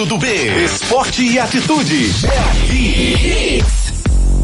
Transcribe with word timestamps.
Ricardo 0.00 0.06
do 0.06 0.18
B. 0.18 0.26
Esporte 0.64 1.22
e 1.22 1.38
atitude. 1.38 2.10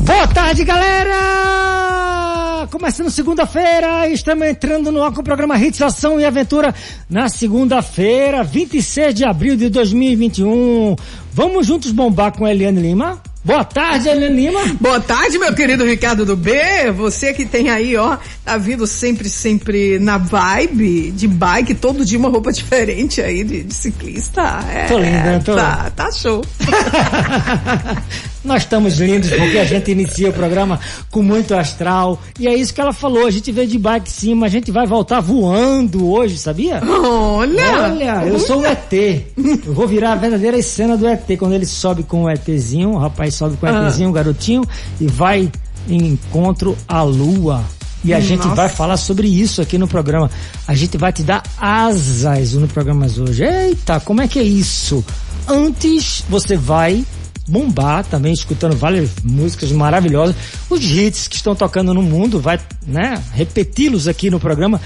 Boa 0.05 0.29
tarde, 0.29 0.63
galera! 0.65 2.69
Começando 2.71 3.11
segunda-feira, 3.11 4.07
estamos 4.09 4.47
entrando 4.47 4.93
no 4.93 5.03
ar 5.03 5.13
com 5.13 5.23
o 5.23 5.25
programa 5.25 5.59
Hits 5.59 5.81
Ação 5.81 6.21
e 6.21 6.27
Aventura 6.27 6.75
na 7.09 7.31
segunda-feira, 7.31 8.45
26 8.45 9.15
de 9.15 9.25
abril 9.25 9.57
de 9.57 9.71
2021. 9.71 10.95
Vamos 11.33 11.67
juntos 11.67 11.91
bombar 11.91 12.33
com 12.33 12.45
a 12.45 12.51
Eliane 12.51 12.83
Lima? 12.83 13.19
Boa 13.47 13.65
tarde, 13.65 14.09
Eliane 14.09 14.35
Lima. 14.35 14.61
Boa 14.81 14.99
tarde, 14.99 15.39
meu 15.39 15.55
querido 15.55 15.85
Ricardo 15.85 16.27
do 16.27 16.35
B. 16.35 16.91
Você 16.97 17.33
que 17.33 17.47
tem 17.47 17.71
aí, 17.71 17.97
ó, 17.97 18.19
tá 18.45 18.57
vindo 18.57 18.89
sempre, 18.89 19.31
sempre 19.31 20.01
na 20.01 20.19
vibe 20.19 21.13
de 21.13 21.29
bike, 21.29 21.73
todo 21.73 22.05
dia 22.05 22.19
uma 22.19 22.29
roupa 22.29 22.51
diferente 22.53 23.23
aí 23.23 23.45
de, 23.45 23.63
de 23.63 23.73
ciclista. 23.73 24.43
É, 24.69 24.87
Tô 24.87 24.99
linda, 24.99 25.23
né? 25.23 25.43
Tô. 25.45 25.55
Tá, 25.55 25.93
tá 25.95 26.11
show. 26.11 26.45
Nós 28.47 28.63
estamos 28.63 28.99
lindos 28.99 29.29
porque 29.31 29.59
a 29.59 29.65
gente 29.65 29.91
inicia 29.91 30.31
o 30.31 30.33
programa 30.33 30.79
com 31.11 31.21
muito 31.21 31.53
astral. 31.55 32.21
E 32.39 32.47
é 32.47 32.55
isso 32.55 32.73
que 32.73 32.81
ela 32.81 32.93
falou. 32.93 33.27
A 33.27 33.31
gente 33.31 33.51
veio 33.51 33.67
de 33.67 33.77
bike 33.79 34.11
sim, 34.11 34.35
mas 34.35 34.53
a 34.53 34.57
gente 34.57 34.71
vai 34.71 34.87
voltar 34.87 35.21
voando 35.21 36.09
hoje, 36.09 36.39
sabia? 36.39 36.81
Olha! 36.83 37.83
Olha, 37.83 38.27
eu 38.27 38.39
sou 38.39 38.61
o 38.61 38.67
ET. 38.67 38.93
Eu 39.37 39.75
vou 39.75 39.89
virar 39.89 40.13
a 40.13 40.17
verdadeira 40.17 40.61
cena 40.63 40.97
do 40.97 41.07
ET. 41.09 41.27
Quando 41.39 41.55
ele 41.55 41.67
sobe 41.67 42.05
com 42.05 42.23
o 42.25 42.31
ETzinho, 42.31 42.91
o 42.93 42.99
rapaz 42.99 43.35
sobe 43.35 43.57
com 43.57 43.67
o 43.67 43.69
Ah. 43.69 43.89
ETzinho, 43.89 44.11
o 44.11 44.13
garotinho, 44.13 44.63
e 45.01 45.07
vai 45.09 45.51
em 45.89 46.07
encontro 46.13 46.77
à 46.87 47.03
lua. 47.03 47.65
E 48.05 48.15
a 48.15 48.21
gente 48.21 48.45
Nossa. 48.45 48.55
vai 48.55 48.69
falar 48.69 48.97
sobre 48.97 49.27
isso 49.27 49.61
aqui 49.61 49.77
no 49.77 49.89
programa. 49.89 50.31
A 50.69 50.75
gente 50.75 50.97
vai 50.97 51.13
te 51.13 51.25
dar 51.25 51.43
asas 51.59 52.53
no 52.53 52.69
programa 52.69 53.07
hoje. 53.07 53.43
Eita, 53.43 53.99
como 53.99 54.21
é 54.23 54.29
que 54.29 54.39
é 54.39 54.45
isso? 54.45 55.05
Antes 55.49 56.23
você 56.29 56.57
vai 56.57 57.05
bombar 57.47 58.05
também, 58.05 58.33
escutando 58.33 58.77
várias 58.77 59.11
músicas 59.23 59.71
maravilhosas. 59.73 60.35
Os 60.69 60.83
hits 60.85 61.29
que 61.29 61.37
estão 61.37 61.55
tocando 61.55 61.95
no 61.95 62.03
mundo, 62.03 62.41
vai, 62.41 62.59
né, 62.87 63.23
repeti-los 63.33 64.09
aqui 64.09 64.31
no 64.31 64.41
programa. 64.41 64.81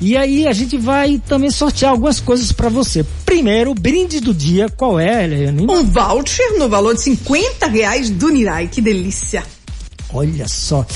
E 0.00 0.16
aí 0.16 0.46
a 0.46 0.52
gente 0.52 0.76
vai 0.76 1.20
também 1.26 1.50
sortear 1.50 1.92
algumas 1.92 2.20
coisas 2.20 2.52
pra 2.52 2.68
você. 2.68 3.04
Primeiro, 3.24 3.70
o 3.70 3.74
brinde 3.74 4.20
do 4.20 4.34
dia, 4.34 4.68
qual 4.68 5.00
é, 5.00 5.24
Eliane? 5.24 5.66
Um 5.68 5.84
voucher 5.84 6.58
no 6.58 6.68
valor 6.68 6.94
de 6.94 7.02
50 7.02 7.66
reais 7.66 8.10
do 8.10 8.28
Nirai. 8.28 8.68
Que 8.68 8.82
delícia. 8.82 9.42
Olha 10.12 10.46
só, 10.46 10.86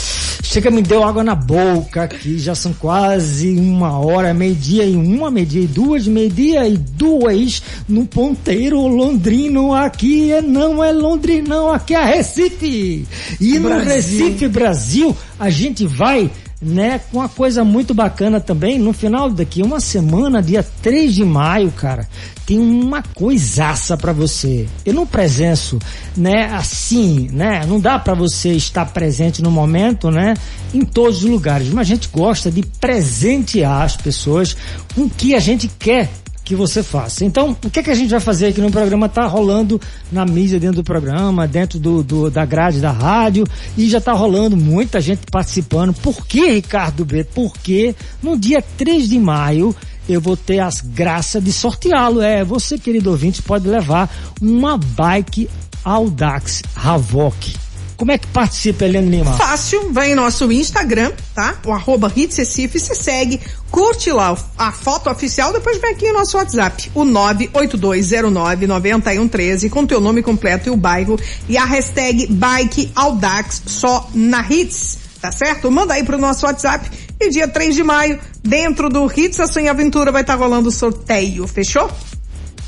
chega, 0.42 0.70
me 0.70 0.82
deu 0.82 1.02
água 1.02 1.24
na 1.24 1.34
boca 1.34 2.04
aqui, 2.04 2.38
já 2.38 2.54
são 2.54 2.72
quase 2.72 3.50
uma 3.58 3.98
hora, 3.98 4.32
meio-dia 4.32 4.84
e 4.84 4.94
uma, 4.94 5.30
meio-dia 5.30 5.62
e 5.62 5.66
duas, 5.66 6.06
meio-dia 6.06 6.68
e 6.68 6.76
duas, 6.76 7.60
no 7.88 8.06
ponteiro 8.06 8.86
londrino, 8.86 9.74
aqui 9.74 10.32
é, 10.32 10.40
não 10.40 10.82
é 10.82 10.92
londrinão, 10.92 11.72
aqui 11.72 11.94
é 11.94 12.04
Recife. 12.04 13.06
E 13.40 13.58
no 13.58 13.68
Brasil. 13.68 13.94
Recife, 13.94 14.48
Brasil, 14.48 15.16
a 15.38 15.50
gente 15.50 15.86
vai, 15.86 16.30
né, 16.60 17.00
com 17.10 17.18
uma 17.18 17.28
coisa 17.28 17.64
muito 17.64 17.94
bacana 17.94 18.38
também, 18.38 18.78
no 18.78 18.92
final 18.92 19.30
daqui 19.30 19.62
uma 19.62 19.80
semana, 19.80 20.42
dia 20.42 20.62
3 20.82 21.14
de 21.14 21.24
maio, 21.24 21.70
cara, 21.72 22.06
tem 22.44 22.58
uma 22.58 23.02
coisaça 23.02 23.96
pra 23.96 24.12
você. 24.12 24.68
Eu 24.84 24.92
não 24.92 25.06
presenço, 25.06 25.78
né, 26.16 26.52
assim, 26.52 27.28
né, 27.32 27.64
não 27.66 27.80
dá 27.80 27.98
pra 27.98 28.14
você 28.14 28.50
estar 28.52 28.84
presente 28.86 29.42
no 29.42 29.50
momento, 29.50 30.10
né, 30.10 30.34
em 30.74 30.84
todos 30.84 31.24
os 31.24 31.30
lugares, 31.30 31.68
mas 31.68 31.86
a 31.86 31.94
gente 31.94 32.08
gosta 32.12 32.50
de 32.50 32.62
presentear 32.62 33.82
as 33.82 33.96
pessoas 33.96 34.54
com 34.94 35.02
o 35.02 35.10
que 35.10 35.34
a 35.34 35.40
gente 35.40 35.66
quer 35.78 36.10
que 36.50 36.56
você 36.56 36.82
faça. 36.82 37.24
Então, 37.24 37.56
o 37.64 37.70
que, 37.70 37.80
que 37.80 37.90
a 37.90 37.94
gente 37.94 38.10
vai 38.10 38.18
fazer 38.18 38.46
aqui 38.48 38.60
no 38.60 38.72
programa? 38.72 39.08
Tá 39.08 39.24
rolando 39.24 39.80
na 40.10 40.26
mídia 40.26 40.58
dentro 40.58 40.78
do 40.78 40.84
programa, 40.84 41.46
dentro 41.46 41.78
do, 41.78 42.02
do- 42.02 42.28
da 42.28 42.44
grade 42.44 42.80
da 42.80 42.90
rádio, 42.90 43.44
e 43.78 43.88
já 43.88 44.00
tá 44.00 44.12
rolando 44.12 44.56
muita 44.56 45.00
gente 45.00 45.20
participando. 45.30 45.94
Por 45.94 46.26
que, 46.26 46.50
Ricardo 46.50 47.04
B? 47.04 47.22
Porque 47.22 47.94
no 48.20 48.36
dia 48.36 48.60
3 48.76 49.08
de 49.08 49.18
maio 49.20 49.74
eu 50.08 50.20
vou 50.20 50.36
ter 50.36 50.58
as 50.58 50.80
graças 50.80 51.42
de 51.44 51.52
sorteá-lo. 51.52 52.20
É, 52.20 52.42
você, 52.44 52.76
querido 52.76 53.10
ouvinte, 53.10 53.40
pode 53.42 53.68
levar 53.68 54.10
uma 54.42 54.76
bike 54.76 55.48
Audax 55.84 56.62
Havoc. 56.74 57.54
Como 57.96 58.10
é 58.12 58.16
que 58.16 58.26
participa, 58.28 58.86
Helena 58.86 59.10
Lima? 59.10 59.32
Fácil, 59.34 59.92
vai 59.92 60.12
em 60.12 60.14
nosso 60.14 60.50
Instagram, 60.50 61.12
tá? 61.34 61.58
O 61.66 61.70
arroba 61.70 62.10
Hits 62.16 62.38
Recife, 62.38 62.80
você 62.80 62.94
segue, 62.94 63.38
curte 63.70 64.10
lá 64.10 64.36
a 64.58 64.72
foto 64.72 65.08
oficial, 65.08 65.52
depois 65.52 65.78
vem 65.78 65.92
aqui 65.92 66.06
o 66.06 66.12
nosso 66.12 66.36
WhatsApp, 66.36 66.90
o 66.94 67.04
982099113, 67.04 69.70
com 69.70 69.86
teu 69.86 70.00
nome 70.00 70.20
completo 70.22 70.68
e 70.68 70.72
o 70.72 70.76
bairro, 70.76 71.18
e 71.48 71.56
a 71.56 71.64
hashtag 71.64 72.26
Bike 72.26 72.90
Audax 72.94 73.62
só 73.66 74.08
na 74.14 74.44
Hits, 74.48 74.98
tá 75.20 75.32
certo? 75.32 75.70
Manda 75.70 75.94
aí 75.94 76.04
pro 76.04 76.18
nosso 76.18 76.46
WhatsApp, 76.46 76.90
e 77.20 77.30
dia 77.30 77.48
3 77.48 77.74
de 77.74 77.82
maio, 77.82 78.18
dentro 78.42 78.88
do 78.88 79.10
Hits 79.10 79.40
Ação 79.40 79.62
e 79.62 79.68
Aventura 79.68 80.10
vai 80.10 80.22
estar 80.22 80.34
rolando 80.34 80.68
o 80.68 80.72
sorteio, 80.72 81.46
fechou? 81.46 81.90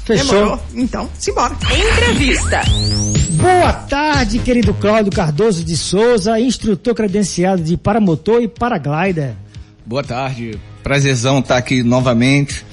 Fechou? 0.04 0.34
Demorou? 0.34 0.60
Então, 0.74 1.08
simbora. 1.18 1.54
Entrevista. 1.54 2.60
Boa 3.30 3.72
tarde, 3.72 4.40
querido 4.40 4.74
Cláudio 4.74 5.12
Cardoso 5.12 5.64
de 5.64 5.76
Souza, 5.76 6.38
instrutor 6.38 6.94
credenciado 6.94 7.62
de 7.62 7.76
paramotor 7.76 8.42
e 8.42 8.48
paraglider. 8.48 9.34
Boa 9.86 10.04
tarde, 10.04 10.60
prazerzão 10.82 11.38
estar 11.38 11.56
aqui 11.56 11.82
novamente. 11.82 12.64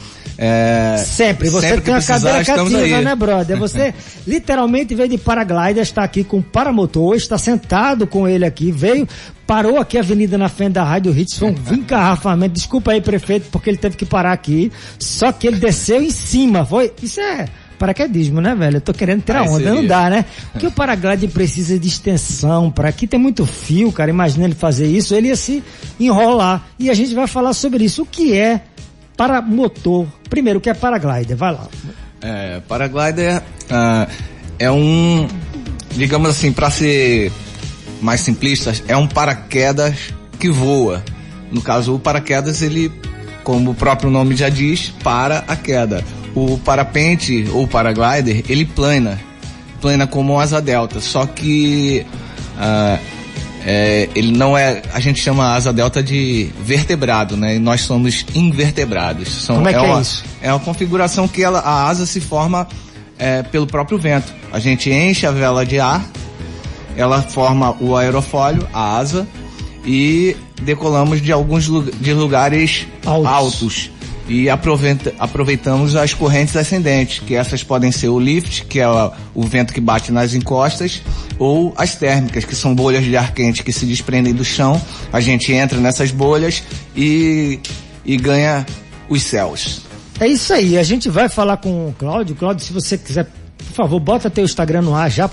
É, 0.41 1.03
Sempre, 1.05 1.49
você 1.49 1.67
sempre 1.67 1.81
tem 1.81 1.93
a 1.93 1.97
precisar, 1.97 2.31
cadeira 2.31 2.45
cativa, 2.45 3.01
né, 3.01 3.13
brother? 3.13 3.57
Você 3.57 3.93
literalmente 4.25 4.95
veio 4.95 5.09
de 5.09 5.17
paraglider, 5.17 5.83
está 5.83 6.01
aqui 6.01 6.23
com 6.23 6.41
paramotor, 6.41 7.13
está 7.15 7.37
sentado 7.37 8.07
com 8.07 8.25
ele 8.25 8.45
aqui, 8.45 8.71
veio, 8.71 9.05
parou 9.45 9.77
aqui 9.77 9.97
a 9.97 10.01
avenida 10.01 10.37
na 10.37 10.47
frente 10.47 10.73
da 10.73 10.83
Rádio 10.85 11.11
Hits, 11.17 11.37
foi 11.37 11.49
um 11.49 11.55
encarrafamento, 11.75 12.53
desculpa 12.53 12.91
aí, 12.91 13.01
prefeito, 13.01 13.49
porque 13.51 13.69
ele 13.69 13.77
teve 13.77 13.97
que 13.97 14.05
parar 14.05 14.31
aqui, 14.31 14.71
só 14.97 15.29
que 15.33 15.45
ele 15.45 15.57
desceu 15.57 16.01
em 16.01 16.11
cima, 16.11 16.65
foi, 16.65 16.93
isso 17.03 17.19
é 17.19 17.45
paraquedismo, 17.79 18.41
né, 18.41 18.53
velho? 18.53 18.77
Eu 18.77 18.81
tô 18.81 18.93
querendo 18.93 19.23
tirar 19.23 19.41
Aí 19.41 19.47
onda, 19.47 19.69
não 19.69 19.75
seria. 19.75 19.89
dá, 19.89 20.09
né? 20.09 20.25
Porque 20.51 20.67
o 20.67 20.71
paraglider 20.71 21.29
precisa 21.29 21.79
de 21.79 21.87
extensão, 21.87 22.69
para 22.69 22.89
aqui 22.89 23.07
tem 23.07 23.19
muito 23.19 23.45
fio, 23.45 23.91
cara, 23.91 24.11
imagina 24.11 24.45
ele 24.45 24.53
fazer 24.53 24.85
isso, 24.85 25.15
ele 25.15 25.29
ia 25.29 25.35
se 25.35 25.63
enrolar, 25.99 26.67
e 26.77 26.89
a 26.89 26.93
gente 26.93 27.15
vai 27.15 27.25
falar 27.25 27.53
sobre 27.53 27.85
isso, 27.85 28.03
o 28.03 28.05
que 28.05 28.37
é 28.37 28.61
paramotor, 29.17 30.05
primeiro, 30.29 30.59
o 30.59 30.61
que 30.61 30.69
é 30.69 30.73
paraglider, 30.73 31.35
vai 31.35 31.53
lá. 31.53 31.67
É, 32.21 32.61
paraglider 32.67 33.41
ah, 33.69 34.07
é 34.59 34.69
um, 34.69 35.27
digamos 35.91 36.29
assim, 36.29 36.51
para 36.51 36.69
ser 36.69 37.31
mais 38.01 38.21
simplista, 38.21 38.73
é 38.87 38.95
um 38.95 39.07
paraquedas 39.07 40.13
que 40.39 40.49
voa. 40.49 41.03
No 41.51 41.61
caso, 41.61 41.95
o 41.95 41.99
paraquedas, 41.99 42.61
ele, 42.61 42.91
como 43.43 43.71
o 43.71 43.73
próprio 43.73 44.09
nome 44.09 44.35
já 44.35 44.49
diz, 44.49 44.93
para 45.03 45.43
a 45.47 45.55
queda. 45.55 46.03
O 46.35 46.57
parapente 46.59 47.47
ou 47.53 47.67
paraglider, 47.67 48.43
ele 48.47 48.65
plana. 48.65 49.19
Plana 49.81 50.05
como 50.05 50.33
um 50.33 50.39
asa 50.39 50.61
delta, 50.61 50.99
só 50.99 51.25
que 51.25 52.05
ah, 52.57 52.99
é, 53.65 54.09
ele 54.13 54.31
não 54.37 54.57
é, 54.57 54.81
a 54.93 54.99
gente 54.99 55.19
chama 55.21 55.45
a 55.45 55.55
asa 55.55 55.71
delta 55.73 56.03
de 56.03 56.49
vertebrado, 56.63 57.35
né? 57.37 57.55
E 57.55 57.59
nós 57.59 57.81
somos 57.81 58.25
invertebrados. 58.35 59.29
São, 59.45 59.55
Como 59.55 59.69
é 59.69 59.73
que 59.73 59.79
é 59.79 59.81
uma, 59.81 60.01
isso? 60.01 60.23
É 60.41 60.51
uma 60.51 60.59
configuração 60.59 61.27
que 61.27 61.41
ela, 61.43 61.59
a 61.59 61.87
asa 61.87 62.05
se 62.05 62.19
forma 62.19 62.67
é, 63.17 63.41
pelo 63.43 63.65
próprio 63.65 63.97
vento. 63.97 64.33
A 64.51 64.59
gente 64.59 64.89
enche 64.91 65.25
a 65.25 65.31
vela 65.31 65.65
de 65.65 65.79
ar, 65.79 66.05
ela 66.97 67.21
forma 67.21 67.75
o 67.79 67.95
aerofólio, 67.95 68.67
a 68.73 68.97
asa, 68.97 69.25
e 69.85 70.35
decolamos 70.61 71.21
de 71.21 71.31
alguns 71.31 71.67
lu- 71.67 71.89
de 71.89 72.13
lugares 72.13 72.85
Altos. 73.05 73.27
altos. 73.31 73.91
E 74.29 74.47
aproveita- 74.47 75.13
aproveitamos 75.17 75.95
as 75.95 76.13
correntes 76.13 76.55
ascendentes, 76.55 77.19
que 77.19 77.33
essas 77.35 77.63
podem 77.63 77.91
ser 77.91 78.09
o 78.09 78.19
lift, 78.19 78.63
que 78.65 78.79
é 78.79 78.87
o, 78.87 79.41
vento 79.41 79.73
que 79.73 79.81
bate 79.81 80.11
nas 80.11 80.35
encostas, 80.35 81.01
ou 81.39 81.73
as 81.75 81.95
térmicas, 81.95 82.45
que 82.45 82.55
são 82.55 82.75
bolhas 82.75 83.03
de 83.03 83.17
ar 83.17 83.33
quente 83.33 83.63
que 83.63 83.73
se 83.73 83.85
desprendem 83.87 84.33
do 84.33 84.45
chão. 84.45 84.79
A 85.11 85.19
gente 85.19 85.51
entra 85.51 85.79
nessas 85.79 86.11
bolhas 86.11 86.61
e, 86.95 87.59
e 88.05 88.15
ganha 88.17 88.65
os 89.09 89.23
céus. 89.23 89.81
É 90.19 90.27
isso 90.27 90.53
aí, 90.53 90.77
a 90.77 90.83
gente 90.83 91.09
vai 91.09 91.27
falar 91.27 91.57
com 91.57 91.87
o 91.87 91.95
Cláudio. 91.97 92.35
Cláudio, 92.35 92.63
se 92.63 92.71
você 92.71 92.97
quiser, 92.99 93.25
por 93.57 93.73
favor, 93.73 93.99
bota 93.99 94.29
teu 94.29 94.43
Instagram 94.45 94.81
no 94.83 94.93
ar 94.93 95.09
já 95.09 95.27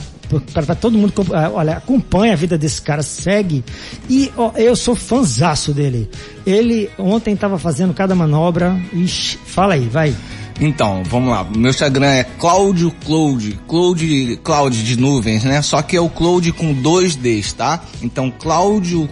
para 0.53 0.75
todo 0.75 0.99
mundo, 0.99 1.13
ah, 1.33 1.51
olha, 1.53 1.77
acompanha 1.77 2.33
a 2.33 2.37
vida 2.37 2.59
desse 2.59 2.81
cara, 2.83 3.03
segue. 3.03 3.65
E 4.09 4.31
ó, 4.37 4.53
eu 4.57 4.75
sou 4.77 4.95
fanzaço 4.95 5.73
dele. 5.73 6.11
Ele 6.47 6.91
ontem 6.99 7.35
estava 7.35 7.59
fazendo 7.59 7.95
cada 7.95 8.15
manobra. 8.15 8.79
Ixi, 8.93 9.39
fala 9.45 9.75
aí, 9.75 9.89
vai. 9.89 10.15
Então, 10.61 11.03
vamos 11.05 11.31
lá. 11.31 11.45
Meu 11.45 11.71
Instagram 11.71 12.09
é 12.09 12.25
Cláudio 12.25 12.91
Cloud. 13.05 13.59
Cloud, 13.69 14.41
Cloud 14.43 14.83
de 14.83 14.97
nuvens, 14.97 15.45
né? 15.45 15.61
Só 15.63 15.83
que 15.83 15.97
é 15.97 16.01
o 16.01 16.09
Cloud 16.09 16.51
com 16.53 16.73
dois 16.73 17.15
Ds, 17.15 17.53
tá? 17.53 17.83
Então, 18.03 18.31
Cláudio 18.31 19.09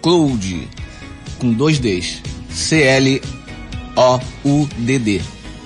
Cloud 0.00 0.68
com 1.38 1.52
dois 1.52 1.78
Ds. 1.78 2.22
C-L-O-U-D-D. 2.50 3.20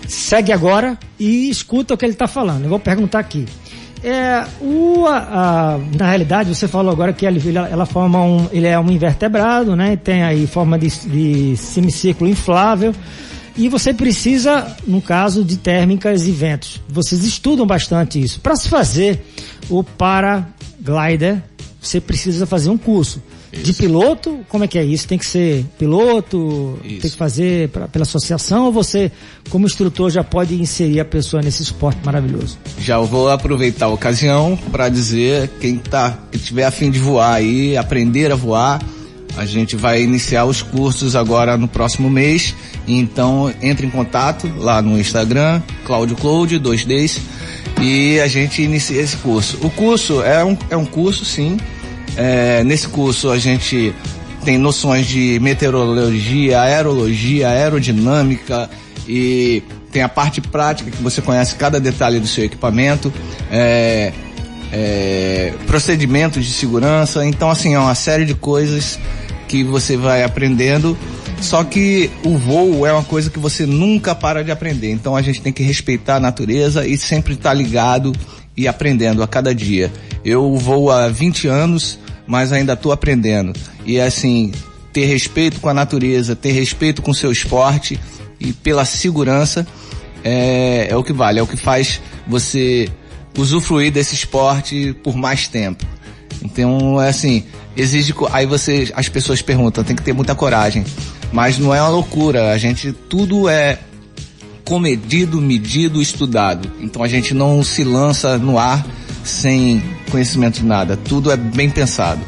Segue 0.09 0.53
agora 0.53 0.99
e 1.19 1.51
escuta 1.51 1.93
o 1.93 1.97
que 1.97 2.05
ele 2.07 2.15
está 2.15 2.27
falando. 2.27 2.65
Eu 2.65 2.71
vou 2.71 2.79
perguntar 2.79 3.19
aqui. 3.19 3.45
É, 4.03 4.45
o, 4.61 5.07
a, 5.07 5.17
a, 5.17 5.79
na 5.97 6.07
realidade, 6.07 6.55
você 6.55 6.69
falou 6.69 6.93
agora 6.93 7.13
que 7.13 7.27
ele, 7.27 7.41
ela 7.57 7.85
forma 7.85 8.23
um, 8.23 8.49
ele 8.53 8.67
é 8.67 8.79
um 8.79 8.91
invertebrado, 8.91 9.75
né? 9.75 9.97
Tem 9.97 10.23
aí 10.23 10.47
forma 10.47 10.79
de, 10.79 10.89
de 10.89 11.57
semicírculo 11.57 12.31
inflável. 12.31 12.95
E 13.57 13.69
você 13.69 13.93
precisa, 13.93 14.77
no 14.87 15.03
caso 15.03 15.43
de 15.43 15.57
térmicas 15.57 16.25
e 16.27 16.31
ventos, 16.31 16.81
vocês 16.89 17.25
estudam 17.25 17.67
bastante 17.67 18.23
isso. 18.23 18.41
Para 18.41 18.55
se 18.55 18.69
fazer 18.69 19.21
o 19.69 19.83
paraglider, 19.83 21.43
você 21.89 22.01
precisa 22.01 22.47
fazer 22.47 22.69
um 22.69 22.77
curso. 22.77 23.23
Isso. 23.53 23.63
De 23.63 23.73
piloto, 23.73 24.41
como 24.49 24.65
é 24.65 24.69
que 24.69 24.79
é 24.79 24.85
isso? 24.85 25.09
Tem 25.09 25.17
que 25.17 25.27
ser 25.27 25.65
piloto, 25.79 26.79
isso. 26.85 27.01
tem 27.01 27.11
que 27.11 27.17
fazer 27.17 27.71
pra, 27.71 27.89
pela 27.89 28.03
associação 28.03 28.67
ou 28.67 28.73
você, 28.73 29.11
como 29.49 29.67
instrutor, 29.67 30.11
já 30.11 30.23
pode 30.23 30.55
inserir 30.55 31.01
a 31.01 31.05
pessoa 31.05 31.43
nesse 31.43 31.63
esporte 31.63 31.99
maravilhoso? 32.05 32.59
Já 32.79 32.99
vou 32.99 33.31
aproveitar 33.31 33.87
a 33.87 33.89
ocasião 33.89 34.59
para 34.71 34.89
dizer 34.89 35.49
quem 35.61 35.77
tá, 35.77 36.19
que 36.31 36.39
tiver 36.39 36.65
a 36.65 36.71
fim 36.71 36.91
de 36.91 36.99
voar 36.99 37.35
aí, 37.35 37.77
aprender 37.77 38.31
a 38.31 38.37
voar, 38.37 38.81
a 39.37 39.47
gente 39.47 39.77
vai 39.77 40.03
iniciar 40.03 40.45
os 40.45 40.63
cursos 40.63 41.17
agora 41.17 41.57
no 41.57 41.69
próximo 41.69 42.11
mês. 42.11 42.55
Então 42.87 43.53
entre 43.63 43.87
em 43.87 43.91
contato 43.91 44.51
lá 44.59 44.83
no 44.83 44.99
Instagram, 44.99 45.63
Claudio 45.85 46.17
Cloud 46.17 46.59
2Ds, 46.59 47.21
e 47.81 48.19
a 48.21 48.27
gente 48.27 48.63
inicia 48.63 49.01
esse 49.01 49.17
curso. 49.19 49.59
O 49.63 49.71
curso 49.71 50.23
é 50.23 50.45
um, 50.45 50.57
é 50.71 50.77
um 50.77 50.85
curso, 50.85 51.25
sim, 51.25 51.57
é, 52.19 52.65
nesse 52.65 52.89
curso 52.89 53.31
a 53.31 53.39
gente 53.39 53.95
tem 54.45 54.59
noções 54.59 55.07
de 55.07 55.39
meteorologia, 55.41 56.61
aerologia, 56.61 57.49
aerodinâmica 57.49 58.69
e 59.09 59.63
tem 59.93 60.03
a 60.03 60.09
parte 60.09 60.41
prática 60.41 60.91
que 60.91 61.03
você 61.03 61.23
conhece 61.23 61.55
cada 61.55 61.81
detalhe 61.81 62.19
do 62.21 62.27
seu 62.27 62.45
equipamento, 62.45 63.13
é, 63.51 64.13
é, 64.73 65.55
procedimentos 65.67 66.45
de 66.45 66.53
segurança. 66.53 67.25
Então, 67.25 67.51
assim, 67.51 67.75
é 67.75 67.79
uma 67.79 67.95
série 67.95 68.25
de 68.25 68.35
coisas 68.35 68.99
que 69.47 69.65
você 69.65 69.97
vai 69.97 70.23
aprendendo. 70.23 70.97
Só 71.41 71.63
que 71.63 72.11
o 72.25 72.37
voo 72.37 72.85
é 72.85 72.93
uma 72.93 73.05
coisa 73.05 73.31
que 73.31 73.39
você 73.39 73.65
nunca 73.65 74.15
para 74.15 74.43
de 74.43 74.51
aprender. 74.51 74.91
Então 74.91 75.15
a 75.15 75.23
gente 75.23 75.41
tem 75.41 75.53
que 75.53 75.63
respeitar 75.63 76.17
a 76.17 76.21
natureza 76.21 76.87
e 76.87 76.99
sempre 76.99 77.35
estar 77.35 77.51
tá 77.51 77.55
ligado 77.55 78.13
e 78.57 78.67
aprendendo 78.67 79.23
a 79.23 79.29
cada 79.29 79.55
dia. 79.55 79.91
Eu 80.25 80.57
vou 80.57 80.91
há 80.91 81.09
20 81.09 81.47
anos, 81.47 81.99
mas 82.29 82.53
ainda 82.53 82.75
estou 82.75 82.93
aprendendo. 82.93 83.53
E 83.85 83.99
assim, 83.99 84.53
ter 84.93 85.07
respeito 85.07 85.61
com 85.61 85.69
a 85.69 85.75
natureza, 85.75 86.37
ter 86.37 86.53
respeito 86.53 87.03
com 87.03 87.11
o 87.11 87.15
seu 87.15 87.33
esporte 87.33 87.99
e 88.39 88.53
pela 88.53 88.85
segurança 88.85 89.67
é, 90.23 90.89
é 90.91 90.97
o 90.97 91.03
que 91.03 91.13
vale, 91.13 91.41
é 91.41 91.43
o 91.43 91.47
que 91.47 91.57
faz 91.57 92.01
você 92.27 92.89
usufruir 93.37 93.91
desse 93.91 94.15
esporte 94.15 94.95
por 95.03 95.17
mais 95.17 95.49
tempo. 95.49 95.85
Então, 96.43 97.01
é 97.01 97.09
assim, 97.09 97.45
exige, 97.77 98.15
aí 98.31 98.47
você, 98.47 98.93
as 98.95 99.09
pessoas 99.09 99.41
perguntam, 99.41 99.83
tem 99.83 99.97
que 99.97 100.03
ter 100.03 100.13
muita 100.13 100.35
coragem. 100.35 100.85
Mas 101.33 101.59
não 101.59 101.75
é 101.75 101.81
uma 101.81 101.91
loucura, 101.91 102.53
a 102.53 102.59
gente, 102.59 102.93
tudo 102.93 103.49
é 103.49 103.79
comedido, 104.65 105.41
medido, 105.41 106.01
estudado. 106.01 106.71
Então 106.81 107.03
a 107.03 107.09
gente 107.09 107.33
não 107.33 107.65
se 107.65 107.83
lança 107.83 108.37
no 108.37 108.59
ar 108.59 108.87
sem 109.25 109.83
conhecimento 110.11 110.61
de 110.61 110.67
nada. 110.67 110.97
Tudo 110.97 111.31
é 111.31 111.37
bem 111.37 111.71
pensado. 111.71 112.21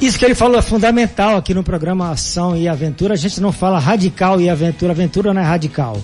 Isso 0.00 0.18
que 0.18 0.24
ele 0.24 0.34
falou 0.34 0.58
é 0.58 0.62
fundamental 0.62 1.36
aqui 1.36 1.52
no 1.52 1.62
programa 1.62 2.10
Ação 2.10 2.56
e 2.56 2.66
Aventura. 2.66 3.12
A 3.12 3.16
gente 3.16 3.38
não 3.40 3.52
fala 3.52 3.78
radical 3.78 4.40
e 4.40 4.48
aventura. 4.48 4.92
Aventura 4.92 5.34
não 5.34 5.42
é 5.42 5.44
radical. 5.44 6.00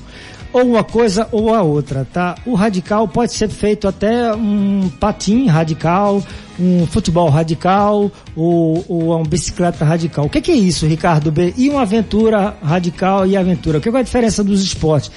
Ou 0.52 0.62
uma 0.64 0.84
coisa 0.84 1.28
ou 1.32 1.54
a 1.54 1.62
outra, 1.62 2.06
tá? 2.10 2.34
O 2.44 2.54
radical 2.54 3.08
pode 3.08 3.32
ser 3.32 3.48
feito 3.48 3.88
até 3.88 4.34
um 4.34 4.90
patim 5.00 5.46
radical, 5.46 6.22
um 6.58 6.86
futebol 6.86 7.28
radical 7.28 8.10
ou, 8.34 8.84
ou 8.88 9.16
uma 9.16 9.24
bicicleta 9.24 9.84
radical. 9.84 10.26
O 10.26 10.30
que, 10.30 10.40
que 10.40 10.52
é 10.52 10.56
isso, 10.56 10.86
Ricardo 10.86 11.32
B? 11.32 11.54
E 11.56 11.68
uma 11.68 11.82
aventura 11.82 12.54
radical 12.62 13.26
e 13.26 13.36
aventura? 13.36 13.78
O 13.78 13.80
que 13.80 13.88
é 13.88 13.96
a 13.98 14.02
diferença 14.02 14.44
dos 14.44 14.62
esportes? 14.62 15.10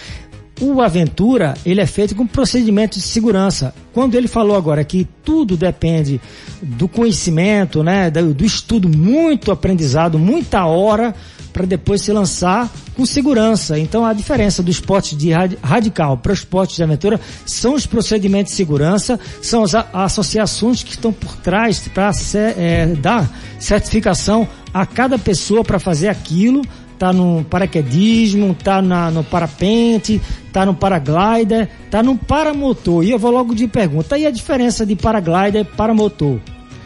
O 0.61 0.81
Aventura, 0.81 1.53
ele 1.65 1.79
é 1.79 1.85
feito 1.85 2.13
com 2.13 2.27
procedimentos 2.27 3.01
de 3.01 3.07
segurança. 3.07 3.73
Quando 3.94 4.15
ele 4.15 4.27
falou 4.27 4.57
agora 4.57 4.83
que 4.83 5.07
tudo 5.23 5.56
depende 5.56 6.19
do 6.61 6.88
conhecimento, 6.88 7.81
né, 7.81 8.11
do, 8.11 8.33
do 8.33 8.45
estudo, 8.45 8.89
muito 8.89 9.51
aprendizado, 9.51 10.19
muita 10.19 10.65
hora 10.65 11.15
para 11.53 11.65
depois 11.65 12.01
se 12.01 12.11
lançar 12.11 12.69
com 12.95 13.06
segurança. 13.06 13.79
Então 13.79 14.06
a 14.06 14.13
diferença 14.13 14.61
do 14.61 14.69
esporte 14.69 15.15
de 15.15 15.31
radical 15.61 16.17
para 16.17 16.31
o 16.31 16.33
esporte 16.33 16.75
de 16.75 16.83
aventura 16.83 17.19
são 17.45 17.73
os 17.73 17.85
procedimentos 17.85 18.51
de 18.51 18.57
segurança, 18.57 19.19
são 19.41 19.63
as 19.63 19.73
associações 19.94 20.83
que 20.83 20.91
estão 20.91 21.13
por 21.13 21.35
trás 21.38 21.88
para 21.88 22.11
é, 22.33 22.88
dar 22.88 23.29
certificação 23.59 24.47
a 24.73 24.85
cada 24.85 25.17
pessoa 25.17 25.63
para 25.63 25.79
fazer 25.79 26.09
aquilo 26.09 26.61
tá 26.99 27.13
no 27.13 27.45
paraquedismo, 27.45 28.53
tá 28.53 28.81
na, 28.81 29.09
no 29.09 29.23
parapente, 29.23 30.21
tá 30.51 30.65
no 30.65 30.75
paraglider, 30.75 31.69
tá 31.89 32.03
no 32.03 32.17
paramotor. 32.17 33.05
E 33.05 33.11
eu 33.11 33.17
vou 33.17 33.31
logo 33.31 33.55
de 33.55 33.67
pergunta. 33.67 34.17
E 34.17 34.25
a 34.25 34.31
diferença 34.31 34.85
de 34.85 34.97
paraglider 34.97 35.61
e 35.61 35.63
paramotor? 35.63 36.37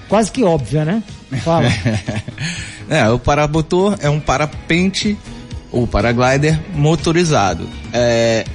Quase 0.07 0.31
que 0.31 0.43
óbvia, 0.43 0.85
né? 0.85 1.03
Fala. 1.43 1.67
é, 2.87 3.09
o 3.09 3.17
paramotor 3.17 3.97
é 3.99 4.09
um 4.09 4.19
parapente 4.19 5.17
ou 5.71 5.87
paraglider 5.87 6.59
motorizado. 6.75 7.67
É, 7.91 8.45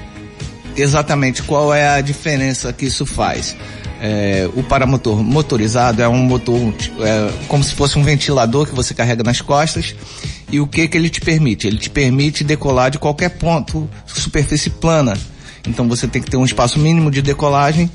exatamente 0.77 1.43
qual 1.43 1.75
é 1.75 1.89
a 1.89 2.01
diferença 2.01 2.73
que 2.73 2.87
isso 2.87 3.05
faz? 3.05 3.57
É, 4.01 4.49
o 4.55 4.63
paramotor 4.63 5.25
motorizado 5.25 6.01
é 6.01 6.09
um 6.09 6.19
motor 6.19 6.73
é, 7.01 7.33
como 7.49 7.65
se 7.65 7.75
fosse 7.75 7.99
um 7.99 8.05
ventilador 8.05 8.65
que 8.65 8.73
você 8.73 8.95
carrega 8.95 9.25
nas 9.25 9.41
costas 9.41 9.97
e 10.51 10.61
o 10.61 10.67
que 10.67 10.89
que 10.89 10.97
ele 10.97 11.11
te 11.11 11.21
permite? 11.21 11.67
Ele 11.67 11.79
te 11.79 11.91
permite 11.91 12.43
decolar 12.43 12.91
de 12.91 12.99
qualquer 12.99 13.31
ponto, 13.31 13.89
superfície 14.07 14.71
plana. 14.71 15.17
Então 15.67 15.89
você 15.89 16.07
tem 16.07 16.23
que 16.23 16.31
ter 16.31 16.37
um 16.37 16.45
espaço 16.45 16.79
mínimo 16.79 17.11
de 17.11 17.21
decolagem 17.21 17.91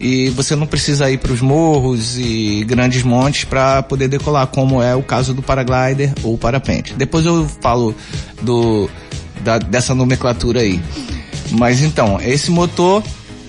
e 0.00 0.30
você 0.30 0.56
não 0.56 0.66
precisa 0.66 1.10
ir 1.10 1.18
para 1.18 1.32
os 1.32 1.40
morros 1.40 2.18
e 2.18 2.64
grandes 2.66 3.02
montes 3.02 3.44
para 3.44 3.82
poder 3.82 4.08
decolar, 4.08 4.46
como 4.48 4.82
é 4.82 4.94
o 4.94 5.02
caso 5.02 5.32
do 5.32 5.42
paraglider 5.42 6.12
ou 6.22 6.36
parapente. 6.36 6.94
Depois 6.94 7.24
eu 7.24 7.48
falo 7.60 7.94
do 8.40 8.90
da, 9.42 9.58
dessa 9.58 9.94
nomenclatura 9.94 10.60
aí. 10.60 10.80
Mas 11.52 11.82
então, 11.82 12.20
esse 12.20 12.50
motor 12.50 13.02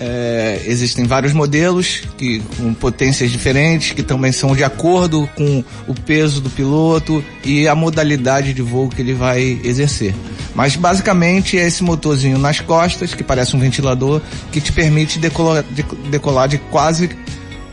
é, 0.06 0.60
existem 0.66 1.06
vários 1.06 1.32
modelos 1.32 2.02
que, 2.18 2.40
com 2.58 2.74
potências 2.74 3.30
diferentes, 3.30 3.92
que 3.92 4.02
também 4.02 4.32
são 4.32 4.54
de 4.54 4.62
acordo 4.62 5.26
com 5.34 5.64
o 5.88 5.94
peso 5.94 6.42
do 6.42 6.50
piloto 6.50 7.24
e 7.42 7.66
a 7.66 7.74
modalidade 7.74 8.52
de 8.52 8.60
voo 8.60 8.90
que 8.90 9.00
ele 9.00 9.14
vai 9.14 9.58
exercer. 9.64 10.14
Mas 10.54 10.76
basicamente 10.76 11.58
é 11.58 11.66
esse 11.66 11.82
motorzinho 11.82 12.36
nas 12.36 12.60
costas, 12.60 13.14
que 13.14 13.24
parece 13.24 13.56
um 13.56 13.58
ventilador, 13.58 14.20
que 14.52 14.60
te 14.60 14.72
permite 14.72 15.18
decolar 15.18 15.64
de, 15.70 15.82
decolar 16.10 16.48
de 16.48 16.58
quase 16.58 17.08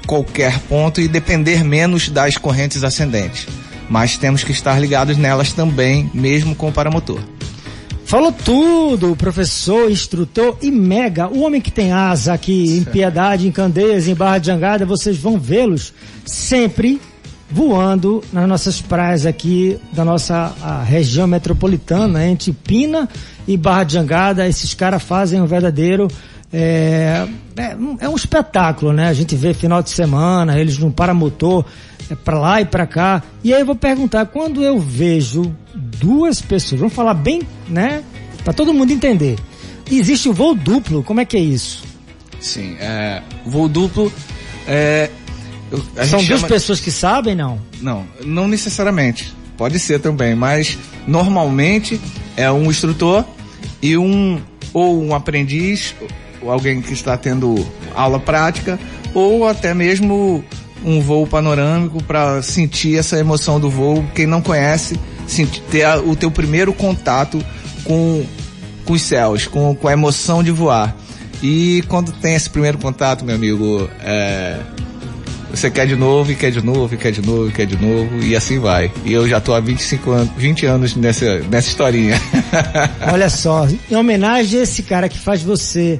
qualquer 0.07 0.57
ponto 0.61 1.01
e 1.01 1.09
depender 1.09 1.65
menos 1.65 2.07
das 2.07 2.38
correntes 2.38 2.81
ascendentes. 2.81 3.45
Mas 3.89 4.17
temos 4.17 4.41
que 4.41 4.53
estar 4.53 4.79
ligados 4.79 5.17
nelas 5.17 5.51
também, 5.51 6.09
mesmo 6.13 6.55
com 6.55 6.69
o 6.69 6.71
paramotor. 6.71 7.19
Falou 8.12 8.34
tudo, 8.34 9.15
professor, 9.15 9.89
instrutor 9.89 10.58
e 10.62 10.70
mega. 10.70 11.30
O 11.30 11.44
homem 11.44 11.62
que 11.62 11.72
tem 11.72 11.94
asa 11.94 12.34
aqui 12.34 12.77
em 12.77 12.84
Piedade, 12.84 13.48
em 13.48 13.53
Candeias, 13.53 14.06
em 14.06 14.13
Barra 14.13 14.38
de 14.38 14.48
Jangada, 14.48 14.86
vocês 14.86 15.15
vão 15.15 15.39
vê-los 15.39 15.94
sempre 16.25 17.00
voando 17.50 18.22
nas 18.34 18.50
nossas 18.50 18.82
praias 18.82 19.25
aqui 19.25 19.80
da 19.94 20.03
nossa 20.03 20.53
região 20.86 21.25
metropolitana, 21.25 22.27
entre 22.27 22.51
Pina 22.51 23.08
e 23.48 23.56
Barra 23.56 23.86
de 23.86 23.94
Jangada. 23.94 24.46
Esses 24.46 24.74
caras 24.74 25.01
fazem 25.01 25.41
um 25.41 25.46
verdadeiro 25.46 26.10
é, 26.53 27.27
é, 27.55 27.77
é, 28.00 28.10
um 28.10 28.15
espetáculo, 28.15 28.91
né? 28.91 29.08
A 29.08 29.13
gente 29.13 29.36
vê 29.36 29.53
final 29.53 29.81
de 29.81 29.89
semana, 29.89 30.60
eles 30.60 30.77
no 30.77 30.91
paramotor, 30.91 31.65
é 32.10 32.15
para 32.15 32.39
lá 32.39 32.62
e 32.62 32.65
para 32.65 32.86
cá. 32.86 33.24
E 33.43 33.53
aí 33.53 33.62
eu 33.62 33.65
vou 33.65 33.75
perguntar, 33.75 34.25
quando 34.25 34.63
eu 34.63 34.79
vejo 34.79 35.55
duas 35.74 36.41
pessoas, 36.41 36.79
vamos 36.79 36.93
falar 36.93 37.13
bem, 37.13 37.41
né? 37.67 38.03
Para 38.43 38.53
todo 38.53 38.74
mundo 38.74 38.91
entender. 38.91 39.38
Existe 39.89 40.29
o 40.29 40.34
voo 40.34 40.55
duplo, 40.55 41.03
como 41.03 41.20
é 41.20 41.25
que 41.25 41.38
é 41.38 41.41
isso? 41.41 41.84
Sim, 42.39 42.75
é, 42.79 43.22
voo 43.46 43.67
duplo 43.67 44.12
é, 44.67 45.10
São 46.05 46.20
duas 46.20 46.39
chama... 46.39 46.48
pessoas 46.48 46.79
que 46.79 46.91
sabem, 46.91 47.36
não? 47.36 47.60
Não, 47.81 48.05
não 48.25 48.48
necessariamente. 48.48 49.34
Pode 49.58 49.79
ser 49.79 50.00
também, 50.00 50.36
mas 50.36 50.77
normalmente 51.08 52.00
é 52.36 52.51
um 52.51 52.70
instrutor 52.70 53.25
e 53.81 53.98
um 53.98 54.41
ou 54.74 55.03
um 55.03 55.13
aprendiz, 55.13 55.93
alguém 56.50 56.81
que 56.81 56.93
está 56.93 57.17
tendo 57.17 57.55
aula 57.93 58.19
prática, 58.19 58.79
ou 59.13 59.48
até 59.48 59.74
mesmo 59.74 60.43
um 60.83 61.01
voo 61.01 61.27
panorâmico 61.27 62.01
para 62.03 62.41
sentir 62.41 62.98
essa 62.98 63.17
emoção 63.19 63.60
do 63.60 63.69
voo. 63.69 64.03
Quem 64.15 64.25
não 64.25 64.41
conhece, 64.41 65.00
sentir, 65.27 65.62
ter 65.69 65.83
a, 65.83 66.00
o 66.00 66.15
teu 66.15 66.31
primeiro 66.31 66.74
contato 66.74 67.43
com, 67.83 68.25
com 68.86 68.93
os 68.93 69.01
céus, 69.01 69.48
com, 69.48 69.75
com 69.75 69.88
a 69.88 69.93
emoção 69.93 70.43
de 70.43 70.51
voar. 70.51 70.95
E 71.41 71.83
quando 71.88 72.12
tem 72.12 72.36
esse 72.36 72.50
primeiro 72.50 72.77
contato, 72.77 73.25
meu 73.25 73.36
amigo, 73.36 73.89
é, 74.03 74.60
você 75.50 75.69
quer 75.69 75.88
de 75.88 75.95
novo, 75.95 76.31
e 76.31 76.36
quer 76.36 76.51
de 76.51 76.63
novo, 76.63 76.93
e 76.93 76.98
quer 76.98 77.12
de 77.12 77.21
novo, 77.21 77.50
e 77.50 77.51
quer 77.51 77.65
de 77.65 77.75
novo, 77.75 78.21
e 78.21 78.36
assim 78.36 78.60
vai. 78.60 78.91
E 79.03 79.12
eu 79.12 79.27
já 79.27 79.41
tô 79.41 79.53
há 79.53 79.60
25 79.60 80.12
anos, 80.12 80.31
20 80.38 80.65
anos 80.65 80.95
nessa, 80.95 81.39
nessa 81.50 81.67
historinha. 81.67 82.19
Olha 83.12 83.29
só, 83.29 83.67
em 83.89 83.95
homenagem 83.95 84.60
a 84.60 84.63
esse 84.63 84.83
cara 84.83 85.10
que 85.10 85.17
faz 85.17 85.41
você, 85.41 86.00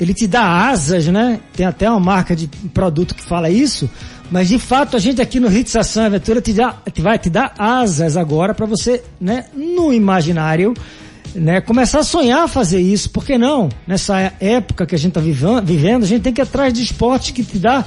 ele 0.00 0.14
te 0.14 0.26
dá 0.26 0.68
asas, 0.68 1.06
né? 1.08 1.38
Tem 1.52 1.66
até 1.66 1.88
uma 1.90 2.00
marca 2.00 2.34
de 2.34 2.48
produto 2.72 3.14
que 3.14 3.22
fala 3.22 3.50
isso, 3.50 3.88
mas 4.30 4.48
de 4.48 4.58
fato 4.58 4.96
a 4.96 5.00
gente 5.00 5.20
aqui 5.20 5.38
no 5.38 5.54
Hits 5.54 5.76
Ação 5.76 6.04
Aventura 6.04 6.40
te, 6.40 6.52
dá, 6.52 6.74
te 6.92 7.02
vai 7.02 7.18
te 7.18 7.28
dar 7.28 7.52
asas 7.58 8.16
agora 8.16 8.54
para 8.54 8.64
você, 8.64 9.02
né, 9.20 9.44
no 9.54 9.92
imaginário, 9.92 10.72
né, 11.34 11.60
começar 11.60 11.98
a 11.98 12.04
sonhar 12.04 12.48
fazer 12.48 12.80
isso, 12.80 13.10
por 13.10 13.24
que 13.24 13.36
não? 13.36 13.68
Nessa 13.86 14.32
época 14.40 14.86
que 14.86 14.94
a 14.94 14.98
gente 14.98 15.16
está 15.16 15.20
vivendo, 15.20 16.04
a 16.04 16.06
gente 16.06 16.22
tem 16.22 16.32
que 16.32 16.40
ir 16.40 16.44
atrás 16.44 16.72
de 16.72 16.82
esportes 16.82 17.32
que 17.32 17.44
te 17.44 17.58
dá 17.58 17.84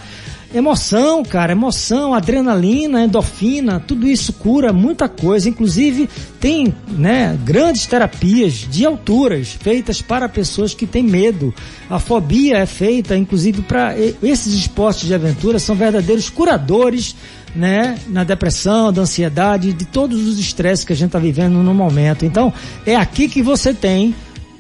Emoção, 0.53 1.24
cara, 1.24 1.53
emoção, 1.53 2.13
adrenalina, 2.13 3.03
endorfina, 3.03 3.79
tudo 3.79 4.07
isso 4.07 4.31
cura 4.33 4.72
muita 4.72 5.10
coisa. 5.10 5.50
Inclusive, 5.50 6.07
tem 6.39 6.72
né, 6.89 7.36
grandes 7.43 7.88
terapias 7.88 8.67
de 8.69 8.86
alturas 8.86 9.50
feitas 9.50 10.00
para 10.00 10.29
pessoas 10.29 10.75
que 10.75 10.86
têm 10.86 11.01
medo. 11.01 11.51
A 11.89 11.98
fobia 11.98 12.57
é 12.57 12.67
feita, 12.67 13.17
inclusive, 13.17 13.63
para 13.63 13.98
esses 13.98 14.53
esportes 14.53 15.07
de 15.07 15.15
aventura, 15.15 15.57
são 15.57 15.75
verdadeiros 15.75 16.29
curadores 16.29 17.15
né, 17.55 17.98
na 18.07 18.24
depressão, 18.24 18.93
da 18.93 19.01
ansiedade, 19.01 19.74
de 19.74 19.86
todos 19.86 20.27
os 20.27 20.38
estresses 20.38 20.86
que 20.86 20.93
a 20.93 20.95
gente 20.95 21.07
está 21.07 21.19
vivendo 21.19 21.63
no 21.63 21.74
momento. 21.74 22.25
Então, 22.25 22.53
é 22.86 22.95
aqui 22.95 23.27
que 23.27 23.41
você 23.41 23.74
tem 23.74 24.13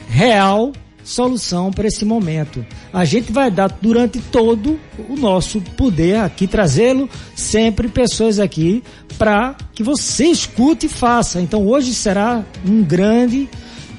real 0.09 0.73
solução 1.03 1.71
para 1.71 1.87
esse 1.87 2.05
momento. 2.05 2.65
A 2.91 3.05
gente 3.05 3.31
vai 3.31 3.51
dar 3.51 3.77
durante 3.81 4.19
todo 4.19 4.79
o 5.09 5.15
nosso 5.15 5.59
poder 5.61 6.17
aqui 6.17 6.47
trazê-lo 6.47 7.09
sempre 7.35 7.87
pessoas 7.87 8.39
aqui 8.39 8.83
para 9.17 9.55
que 9.73 9.83
você 9.83 10.25
escute 10.25 10.85
e 10.85 10.89
faça. 10.89 11.41
Então 11.41 11.67
hoje 11.67 11.93
será 11.93 12.43
um 12.65 12.83
grande 12.83 13.49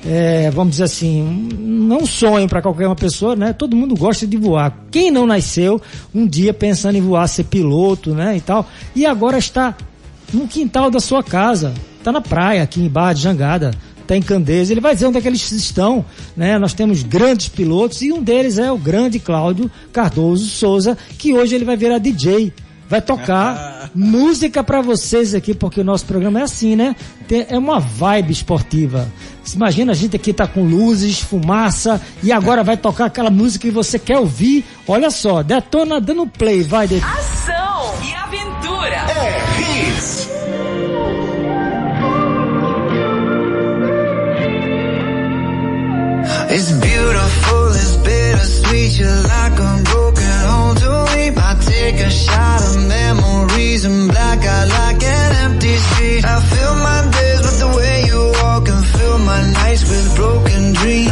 é, 0.06 0.50
vamos 0.50 0.72
dizer 0.72 0.84
assim, 0.84 1.48
não 1.58 2.04
sonho 2.04 2.46
para 2.46 2.60
qualquer 2.60 2.86
uma 2.86 2.94
pessoa, 2.94 3.34
né? 3.34 3.54
Todo 3.54 3.74
mundo 3.74 3.96
gosta 3.96 4.26
de 4.26 4.36
voar. 4.36 4.84
Quem 4.90 5.10
não 5.10 5.26
nasceu 5.26 5.80
um 6.14 6.26
dia 6.26 6.52
pensando 6.52 6.96
em 6.96 7.00
voar, 7.00 7.26
ser 7.26 7.44
piloto, 7.44 8.14
né? 8.14 8.36
E 8.36 8.40
tal, 8.40 8.68
e 8.94 9.06
agora 9.06 9.38
está 9.38 9.74
no 10.32 10.46
quintal 10.46 10.90
da 10.90 11.00
sua 11.00 11.22
casa, 11.22 11.72
está 11.98 12.12
na 12.12 12.20
praia, 12.20 12.62
aqui 12.62 12.82
em 12.82 12.88
Barra 12.88 13.14
de 13.14 13.22
Jangada, 13.22 13.70
está 14.04 14.16
em 14.16 14.22
Candeias, 14.22 14.70
ele 14.70 14.80
vai 14.80 14.94
dizer 14.94 15.06
onde 15.06 15.18
é 15.18 15.20
que 15.20 15.28
eles 15.28 15.50
estão, 15.50 16.04
né? 16.36 16.58
Nós 16.58 16.72
temos 16.72 17.02
grandes 17.02 17.48
pilotos 17.48 18.02
e 18.02 18.12
um 18.12 18.22
deles 18.22 18.58
é 18.58 18.70
o 18.70 18.78
grande 18.78 19.18
Cláudio 19.18 19.70
Cardoso 19.92 20.46
Souza, 20.46 20.96
que 21.18 21.34
hoje 21.34 21.54
ele 21.54 21.64
vai 21.64 21.76
virar 21.76 21.98
DJ, 21.98 22.52
vai 22.88 23.00
tocar 23.00 23.90
música 23.94 24.62
para 24.62 24.80
vocês 24.80 25.34
aqui, 25.34 25.54
porque 25.54 25.80
o 25.80 25.84
nosso 25.84 26.06
programa 26.06 26.40
é 26.40 26.42
assim, 26.42 26.76
né? 26.76 26.94
Tem, 27.26 27.46
é 27.48 27.58
uma 27.58 27.80
vibe 27.80 28.32
esportiva. 28.32 29.10
Você 29.42 29.56
imagina 29.56 29.92
a 29.92 29.94
gente 29.94 30.16
aqui 30.16 30.32
tá 30.32 30.46
com 30.46 30.64
luzes, 30.64 31.20
fumaça 31.20 32.00
e 32.22 32.30
agora 32.30 32.62
vai 32.62 32.76
tocar 32.76 33.06
aquela 33.06 33.30
música 33.30 33.66
que 33.66 33.74
você 33.74 33.98
quer 33.98 34.18
ouvir. 34.18 34.64
Olha 34.86 35.10
só, 35.10 35.42
detona 35.42 36.00
dando 36.00 36.26
play, 36.26 36.62
vai. 36.62 36.86
De... 36.86 37.00
It's 46.56 46.70
beautiful, 46.70 47.66
it's 47.74 47.96
bittersweet. 47.96 48.96
You're 48.96 49.22
like 49.26 49.58
a 49.58 49.82
broken 49.90 50.34
home 50.46 50.76
to 50.76 50.90
me. 51.10 51.24
I 51.34 51.52
take 51.58 51.98
a 51.98 52.08
shot 52.08 52.60
of 52.62 52.76
memories 52.86 53.84
and 53.84 54.08
black 54.08 54.38
out 54.44 54.68
like 54.68 55.02
an 55.02 55.50
empty 55.50 55.74
street. 55.74 56.24
I 56.24 56.38
fill 56.40 56.74
my 56.76 57.10
days 57.10 57.40
with 57.42 57.58
the 57.58 57.70
way 57.76 58.04
you 58.06 58.20
walk 58.40 58.68
and 58.68 58.84
fill 58.86 59.18
my 59.18 59.42
nights 59.50 59.82
with 59.90 60.14
broken 60.14 60.72
dreams. 60.74 61.10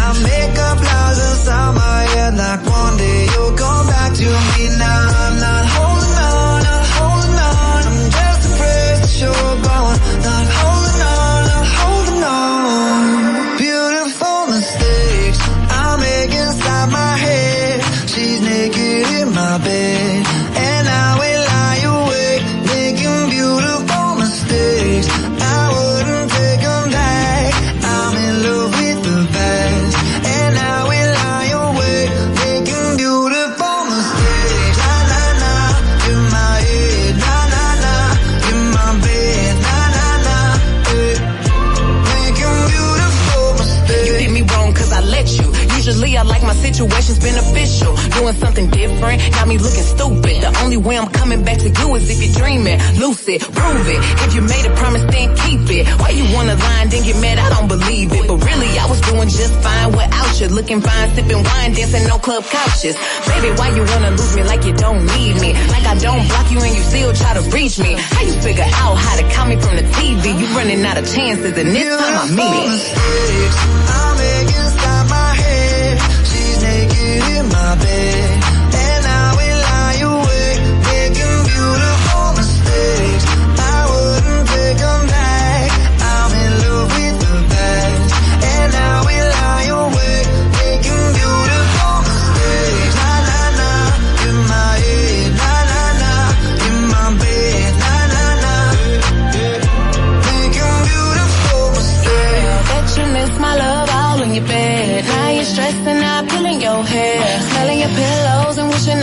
Got 49.11 49.49
me 49.49 49.59
looking 49.59 49.83
stupid. 49.83 50.43
The 50.43 50.51
only 50.63 50.77
way 50.77 50.97
I'm 50.99 51.11
coming 51.11 51.43
back 51.45 51.59
to 51.59 51.69
you 51.69 51.95
is 51.97 52.09
if 52.09 52.23
you're 52.23 52.35
dreaming. 52.39 52.79
Lucid, 52.99 53.41
prove 53.43 53.87
it. 53.89 54.01
If 54.25 54.35
you 54.35 54.43
made 54.43 54.65
a 54.67 54.75
promise, 54.77 55.03
then 55.11 55.35
keep 55.43 55.67
it. 55.71 55.87
Why 55.99 56.11
you 56.11 56.25
wanna 56.35 56.55
lie 56.55 56.83
and 56.83 56.91
then 56.91 57.03
get 57.03 57.19
mad? 57.21 57.39
I 57.39 57.49
don't 57.51 57.69
believe 57.69 58.13
it. 58.13 58.27
But 58.29 58.39
really, 58.45 58.79
I 58.79 58.87
was 58.87 59.01
doing 59.03 59.29
just 59.29 59.55
fine 59.63 59.91
without 59.93 60.41
you. 60.41 60.49
Looking 60.49 60.81
fine, 60.81 61.09
sipping 61.15 61.43
wine, 61.43 61.73
dancing 61.75 62.11
on 62.11 62.21
club 62.21 62.45
couches. 62.45 62.97
Baby, 63.27 63.51
why 63.59 63.69
you 63.75 63.83
wanna 63.85 64.11
lose 64.11 64.35
me 64.37 64.43
like 64.45 64.65
you 64.65 64.75
don't 64.75 65.05
need 65.19 65.35
me? 65.41 65.53
Like 65.75 65.87
I 65.87 65.97
don't 65.99 66.27
block 66.29 66.51
you 66.51 66.61
and 66.61 66.75
you 66.75 66.83
still 66.83 67.13
try 67.13 67.35
to 67.35 67.43
reach 67.51 67.79
me. 67.79 67.95
How 67.99 68.23
you 68.23 68.35
figure 68.41 68.69
out 68.83 68.95
how 68.97 69.15
to 69.17 69.25
call 69.35 69.47
me 69.47 69.57
from 69.57 69.77
the 69.77 69.87
TV? 69.99 70.39
You 70.39 70.47
running 70.57 70.85
out 70.87 70.99
of 70.99 71.07
chances 71.13 71.57
and 71.59 71.69
this 71.75 71.89
time 71.91 72.17
I 72.23 72.27
mean 72.31 72.63
it. 72.63 72.71
mistakes 72.71 73.57
I 73.91 74.05
make 74.19 74.51
inside 74.63 75.07
my 75.11 75.31
head. 75.43 75.95
She's 76.31 76.59
naked 76.63 77.23
in 77.37 77.45
my 77.49 77.75
bed, 77.83 78.31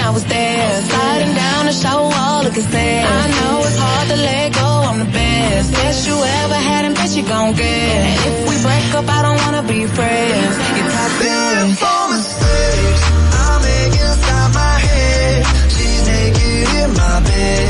I 0.09 0.11
was 0.11 0.25
there. 0.25 0.81
Sliding 0.89 1.35
down 1.35 1.65
the 1.67 1.71
shower 1.71 2.09
wall, 2.09 2.43
looking 2.43 2.63
sad. 2.63 3.05
I 3.05 3.25
know 3.37 3.59
it's 3.61 3.77
hard 3.77 4.07
to 4.09 4.17
let 4.17 4.53
go, 4.57 4.69
I'm 4.89 4.97
the 5.05 5.11
best. 5.13 5.71
Best 5.71 6.07
you 6.07 6.15
ever 6.41 6.59
had 6.69 6.85
and 6.85 6.95
bet 6.95 7.11
you 7.15 7.21
gon' 7.21 7.53
get. 7.53 7.99
And 8.09 8.17
if 8.29 8.37
we 8.49 8.55
break 8.65 8.89
up, 8.97 9.05
I 9.07 9.21
don't 9.21 9.37
wanna 9.45 9.63
be 9.69 9.85
friends. 9.85 10.53
You 10.77 10.83
talk. 10.95 11.11
Beautiful 11.21 12.01
mistakes 12.09 13.01
I 13.37 13.49
make 13.61 13.93
inside 14.01 14.51
my 14.57 14.75
head. 14.89 15.37
She's 15.77 16.01
naked 16.09 16.69
in 16.81 16.89
my 17.01 17.17
bed, 17.29 17.69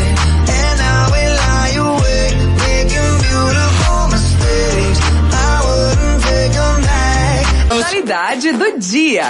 and 0.64 0.78
I 0.80 1.00
will 1.12 1.36
lie 1.44 1.76
awake 1.92 2.40
making 2.64 3.16
beautiful 3.28 4.00
mistakes. 4.16 5.00
I 5.44 5.56
wouldn't 5.68 6.20
take 6.24 6.54
them 6.56 6.78
back. 6.88 7.44
Modalidade 7.68 8.50
do 8.56 8.70
dia. 8.80 9.28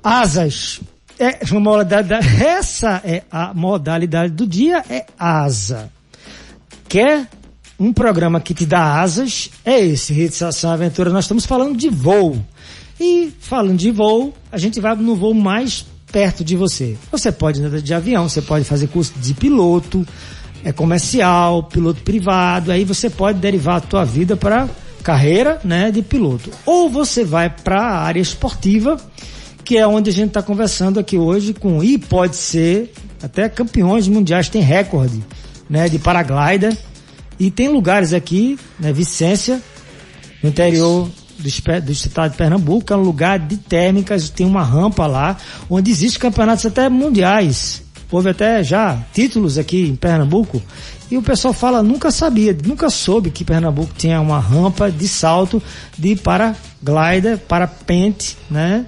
Asas. 0.00 0.80
É 1.18 1.38
modalidade, 1.52 2.42
essa 2.42 3.00
é 3.04 3.22
a 3.30 3.54
modalidade 3.54 4.32
do 4.32 4.46
dia, 4.46 4.84
é 4.88 5.06
asa. 5.18 5.90
Quer 6.88 7.28
um 7.78 7.92
programa 7.92 8.40
que 8.40 8.54
te 8.54 8.66
dá 8.66 9.00
asas? 9.00 9.50
É 9.64 9.80
esse, 9.80 10.12
Hits 10.12 10.42
Ação 10.42 10.70
Aventura. 10.70 11.10
Nós 11.10 11.24
estamos 11.24 11.46
falando 11.46 11.76
de 11.76 11.88
voo. 11.88 12.44
E 12.98 13.32
falando 13.40 13.78
de 13.78 13.90
voo, 13.90 14.32
a 14.50 14.58
gente 14.58 14.80
vai 14.80 14.94
no 14.94 15.16
voo 15.16 15.34
mais 15.34 15.84
perto 16.12 16.44
de 16.44 16.56
você. 16.56 16.96
Você 17.10 17.32
pode 17.32 17.60
andar 17.62 17.80
de 17.80 17.94
avião, 17.94 18.28
você 18.28 18.40
pode 18.40 18.64
fazer 18.64 18.86
curso 18.86 19.12
de 19.18 19.34
piloto, 19.34 20.06
é 20.64 20.72
comercial, 20.72 21.64
piloto 21.64 22.02
privado, 22.02 22.70
aí 22.70 22.84
você 22.84 23.10
pode 23.10 23.38
derivar 23.40 23.78
a 23.78 23.80
tua 23.80 24.04
vida 24.04 24.36
para 24.36 24.68
carreira, 25.02 25.60
né, 25.64 25.90
de 25.90 26.02
piloto. 26.02 26.50
Ou 26.64 26.88
você 26.88 27.24
vai 27.24 27.50
para 27.50 27.80
a 27.80 27.98
área 27.98 28.20
esportiva, 28.20 28.96
que 29.64 29.78
é 29.78 29.86
onde 29.86 30.10
a 30.10 30.12
gente 30.12 30.28
está 30.28 30.42
conversando 30.42 31.00
aqui 31.00 31.16
hoje 31.16 31.54
com, 31.54 31.82
e 31.82 31.96
pode 31.98 32.36
ser, 32.36 32.92
até 33.22 33.48
campeões 33.48 34.06
mundiais, 34.06 34.48
tem 34.48 34.60
recorde, 34.60 35.24
né, 35.68 35.88
de 35.88 35.98
paraglider, 35.98 36.76
e 37.38 37.50
tem 37.50 37.68
lugares 37.68 38.12
aqui, 38.12 38.58
né, 38.78 38.92
Vicência, 38.92 39.60
no 40.42 40.50
interior 40.50 41.08
do, 41.38 41.80
do 41.80 41.92
estado 41.92 42.32
de 42.32 42.36
Pernambuco, 42.36 42.92
é 42.92 42.96
um 42.96 43.02
lugar 43.02 43.38
de 43.38 43.56
térmicas, 43.56 44.28
tem 44.28 44.46
uma 44.46 44.62
rampa 44.62 45.06
lá, 45.06 45.36
onde 45.68 45.90
existem 45.90 46.20
campeonatos 46.20 46.66
até 46.66 46.88
mundiais. 46.88 47.82
Houve 48.10 48.30
até 48.30 48.62
já 48.62 49.02
títulos 49.12 49.58
aqui 49.58 49.88
em 49.88 49.96
Pernambuco. 49.96 50.62
E 51.10 51.16
o 51.16 51.22
pessoal 51.22 51.52
fala, 51.52 51.82
nunca 51.82 52.10
sabia, 52.10 52.56
nunca 52.64 52.88
soube 52.88 53.30
que 53.30 53.44
Pernambuco 53.44 53.92
tinha 53.96 54.20
uma 54.20 54.38
rampa 54.38 54.90
de 54.90 55.08
salto 55.08 55.60
de 55.98 56.14
paraglider, 56.14 57.38
parapente, 57.38 58.36
né? 58.48 58.86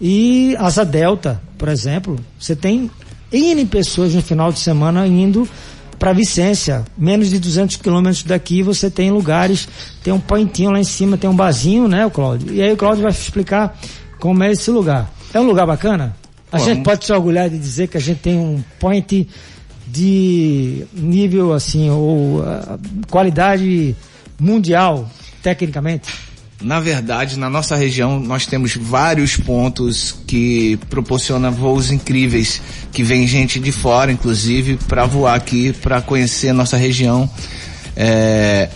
E 0.00 0.54
asa 0.58 0.84
delta, 0.84 1.40
por 1.56 1.68
exemplo. 1.68 2.18
Você 2.38 2.54
tem 2.54 2.90
N 3.32 3.66
pessoas 3.66 4.14
no 4.14 4.22
final 4.22 4.52
de 4.52 4.58
semana 4.58 5.06
indo 5.06 5.48
para 5.98 6.12
Vicência, 6.12 6.84
menos 6.96 7.30
de 7.30 7.38
200 7.38 7.76
quilômetros 7.76 8.22
daqui, 8.22 8.62
você 8.62 8.90
tem 8.90 9.10
lugares, 9.10 9.66
tem 10.02 10.12
um 10.12 10.20
pointinho 10.20 10.70
lá 10.70 10.78
em 10.78 10.84
cima, 10.84 11.16
tem 11.16 11.28
um 11.28 11.34
barzinho, 11.34 11.88
né, 11.88 12.04
o 12.04 12.10
Cláudio? 12.10 12.54
E 12.54 12.60
aí 12.60 12.72
o 12.72 12.76
Cláudio 12.76 13.02
vai 13.02 13.10
explicar 13.10 13.78
como 14.20 14.42
é 14.42 14.52
esse 14.52 14.70
lugar. 14.70 15.10
É 15.32 15.40
um 15.40 15.44
lugar 15.44 15.66
bacana? 15.66 16.14
A 16.52 16.58
gente 16.58 16.82
pode 16.82 17.04
se 17.04 17.12
orgulhar 17.12 17.50
de 17.50 17.58
dizer 17.58 17.88
que 17.88 17.96
a 17.96 18.00
gente 18.00 18.20
tem 18.20 18.38
um 18.38 18.62
point 18.78 19.28
de 19.86 20.86
nível 20.92 21.52
assim, 21.52 21.90
ou 21.90 22.40
uh, 22.40 22.78
qualidade 23.10 23.96
mundial, 24.38 25.10
tecnicamente? 25.42 26.08
Na 26.60 26.80
verdade, 26.80 27.38
na 27.38 27.50
nossa 27.50 27.76
região, 27.76 28.18
nós 28.18 28.46
temos 28.46 28.74
vários 28.76 29.36
pontos 29.36 30.14
que 30.26 30.78
proporcionam 30.88 31.52
voos 31.52 31.90
incríveis, 31.90 32.62
que 32.92 33.02
vem 33.02 33.26
gente 33.26 33.60
de 33.60 33.70
fora, 33.70 34.10
inclusive, 34.10 34.78
para 34.88 35.04
voar 35.04 35.34
aqui, 35.34 35.74
para 35.74 36.00
conhecer 36.00 36.48
a 36.48 36.54
nossa 36.54 36.78
região. 36.78 37.28
É, 37.94 38.70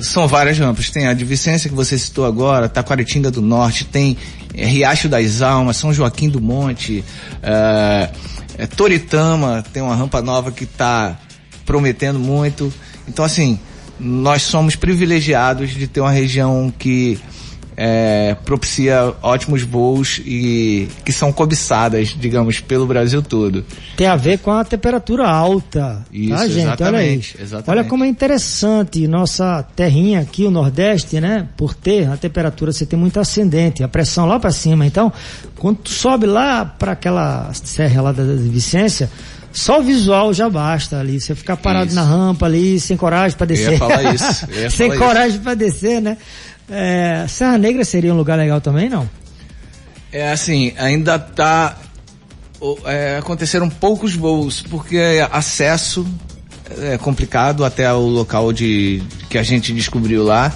são 0.00 0.26
várias 0.26 0.58
rampas. 0.58 0.90
Tem 0.90 1.06
a 1.06 1.12
de 1.12 1.24
Vicência, 1.24 1.68
que 1.68 1.76
você 1.76 1.98
citou 1.98 2.24
agora, 2.24 2.68
Taquaritinga 2.68 3.30
do 3.30 3.42
Norte, 3.42 3.84
tem 3.84 4.16
é, 4.54 4.64
Riacho 4.64 5.08
das 5.08 5.42
Almas, 5.42 5.76
São 5.76 5.92
Joaquim 5.92 6.30
do 6.30 6.40
Monte, 6.40 7.04
é, 7.42 8.10
é, 8.56 8.66
Toritama, 8.66 9.62
tem 9.70 9.82
uma 9.82 9.94
rampa 9.94 10.22
nova 10.22 10.50
que 10.50 10.64
está 10.64 11.18
prometendo 11.66 12.18
muito. 12.18 12.72
Então, 13.06 13.24
assim, 13.24 13.58
nós 14.02 14.42
somos 14.42 14.76
privilegiados 14.76 15.70
de 15.70 15.86
ter 15.86 16.00
uma 16.00 16.10
região 16.10 16.72
que 16.76 17.18
é, 17.76 18.36
propicia 18.44 19.14
ótimos 19.22 19.62
voos 19.62 20.20
e 20.24 20.88
que 21.04 21.12
são 21.12 21.32
cobiçadas, 21.32 22.08
digamos, 22.08 22.60
pelo 22.60 22.86
Brasil 22.86 23.22
todo. 23.22 23.64
Tem 23.96 24.06
a 24.06 24.16
ver 24.16 24.38
com 24.38 24.50
a 24.50 24.64
temperatura 24.64 25.28
alta, 25.28 26.04
Isso, 26.12 26.34
tá, 26.34 26.46
gente? 26.46 26.58
Olha 26.58 26.62
exatamente, 26.62 27.36
exatamente. 27.40 27.70
Olha 27.70 27.84
como 27.88 28.04
é 28.04 28.08
interessante 28.08 29.06
nossa 29.06 29.62
terrinha 29.74 30.20
aqui, 30.20 30.44
o 30.44 30.50
Nordeste, 30.50 31.20
né? 31.20 31.48
Por 31.56 31.74
ter 31.74 32.08
a 32.08 32.16
temperatura, 32.16 32.72
você 32.72 32.84
tem 32.84 32.98
muito 32.98 33.18
ascendente, 33.18 33.82
a 33.82 33.88
pressão 33.88 34.26
lá 34.26 34.38
para 34.38 34.50
cima. 34.50 34.86
Então, 34.86 35.12
quando 35.56 35.78
tu 35.78 35.90
sobe 35.90 36.26
lá 36.26 36.64
para 36.64 36.92
aquela 36.92 37.52
serra 37.54 38.02
lá 38.02 38.12
da 38.12 38.22
Vicência, 38.22 39.10
só 39.52 39.80
o 39.80 39.82
visual 39.82 40.32
já 40.32 40.48
basta 40.48 40.98
ali. 40.98 41.20
Você 41.20 41.34
ficar 41.34 41.56
parado 41.56 41.86
Isso. 41.86 41.96
na 41.96 42.02
rampa 42.02 42.46
ali, 42.46 42.80
sem 42.80 42.96
coragem 42.96 43.36
para 43.36 43.44
Eu 43.44 43.48
descer. 43.48 43.72
ia 43.72 43.78
falar 43.78 44.02
isso. 44.14 44.46
eu 44.50 44.62
ia 44.62 44.70
sem 44.70 44.88
falar 44.88 44.94
isso. 44.94 45.04
coragem 45.06 45.40
para 45.40 45.54
descer, 45.54 46.00
né? 46.00 46.16
É, 46.70 47.26
Serra 47.28 47.58
Negra 47.58 47.84
seria 47.84 48.12
um 48.14 48.16
lugar 48.16 48.38
legal 48.38 48.60
também, 48.60 48.88
não? 48.88 49.08
É 50.10 50.30
assim, 50.32 50.72
ainda 50.78 51.18
tá 51.18 51.76
é, 52.84 53.16
aconteceram 53.18 53.68
poucos 53.68 54.14
voos 54.14 54.62
porque 54.62 54.98
acesso 55.30 56.06
é 56.80 56.96
complicado 56.96 57.64
até 57.64 57.92
o 57.92 58.00
local 58.06 58.52
de 58.52 59.02
que 59.28 59.36
a 59.36 59.42
gente 59.42 59.72
descobriu 59.72 60.22
lá. 60.24 60.52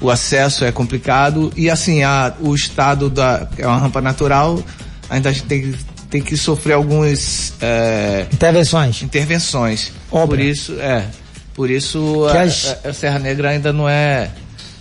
O 0.00 0.10
acesso 0.10 0.64
é 0.64 0.72
complicado 0.72 1.52
e 1.56 1.70
assim 1.70 2.02
a, 2.02 2.32
o 2.40 2.54
estado 2.54 3.08
da 3.08 3.48
é 3.56 3.66
uma 3.66 3.78
rampa 3.78 4.00
natural 4.00 4.60
ainda 5.08 5.28
a 5.28 5.32
gente 5.32 5.44
tem, 5.44 5.74
tem 6.12 6.20
que 6.22 6.36
sofrer 6.36 6.74
alguns 6.74 7.54
é, 7.60 8.26
Intervenções. 8.32 9.02
intervenções. 9.02 9.90
Obra. 10.10 10.36
Por 10.36 10.44
isso 10.44 10.74
é 10.78 11.06
por 11.54 11.70
isso 11.70 12.26
a, 12.26 12.42
as- 12.42 12.76
a 12.84 12.92
Serra 12.92 13.18
Negra 13.18 13.48
ainda 13.48 13.72
não 13.72 13.88
é 13.88 14.30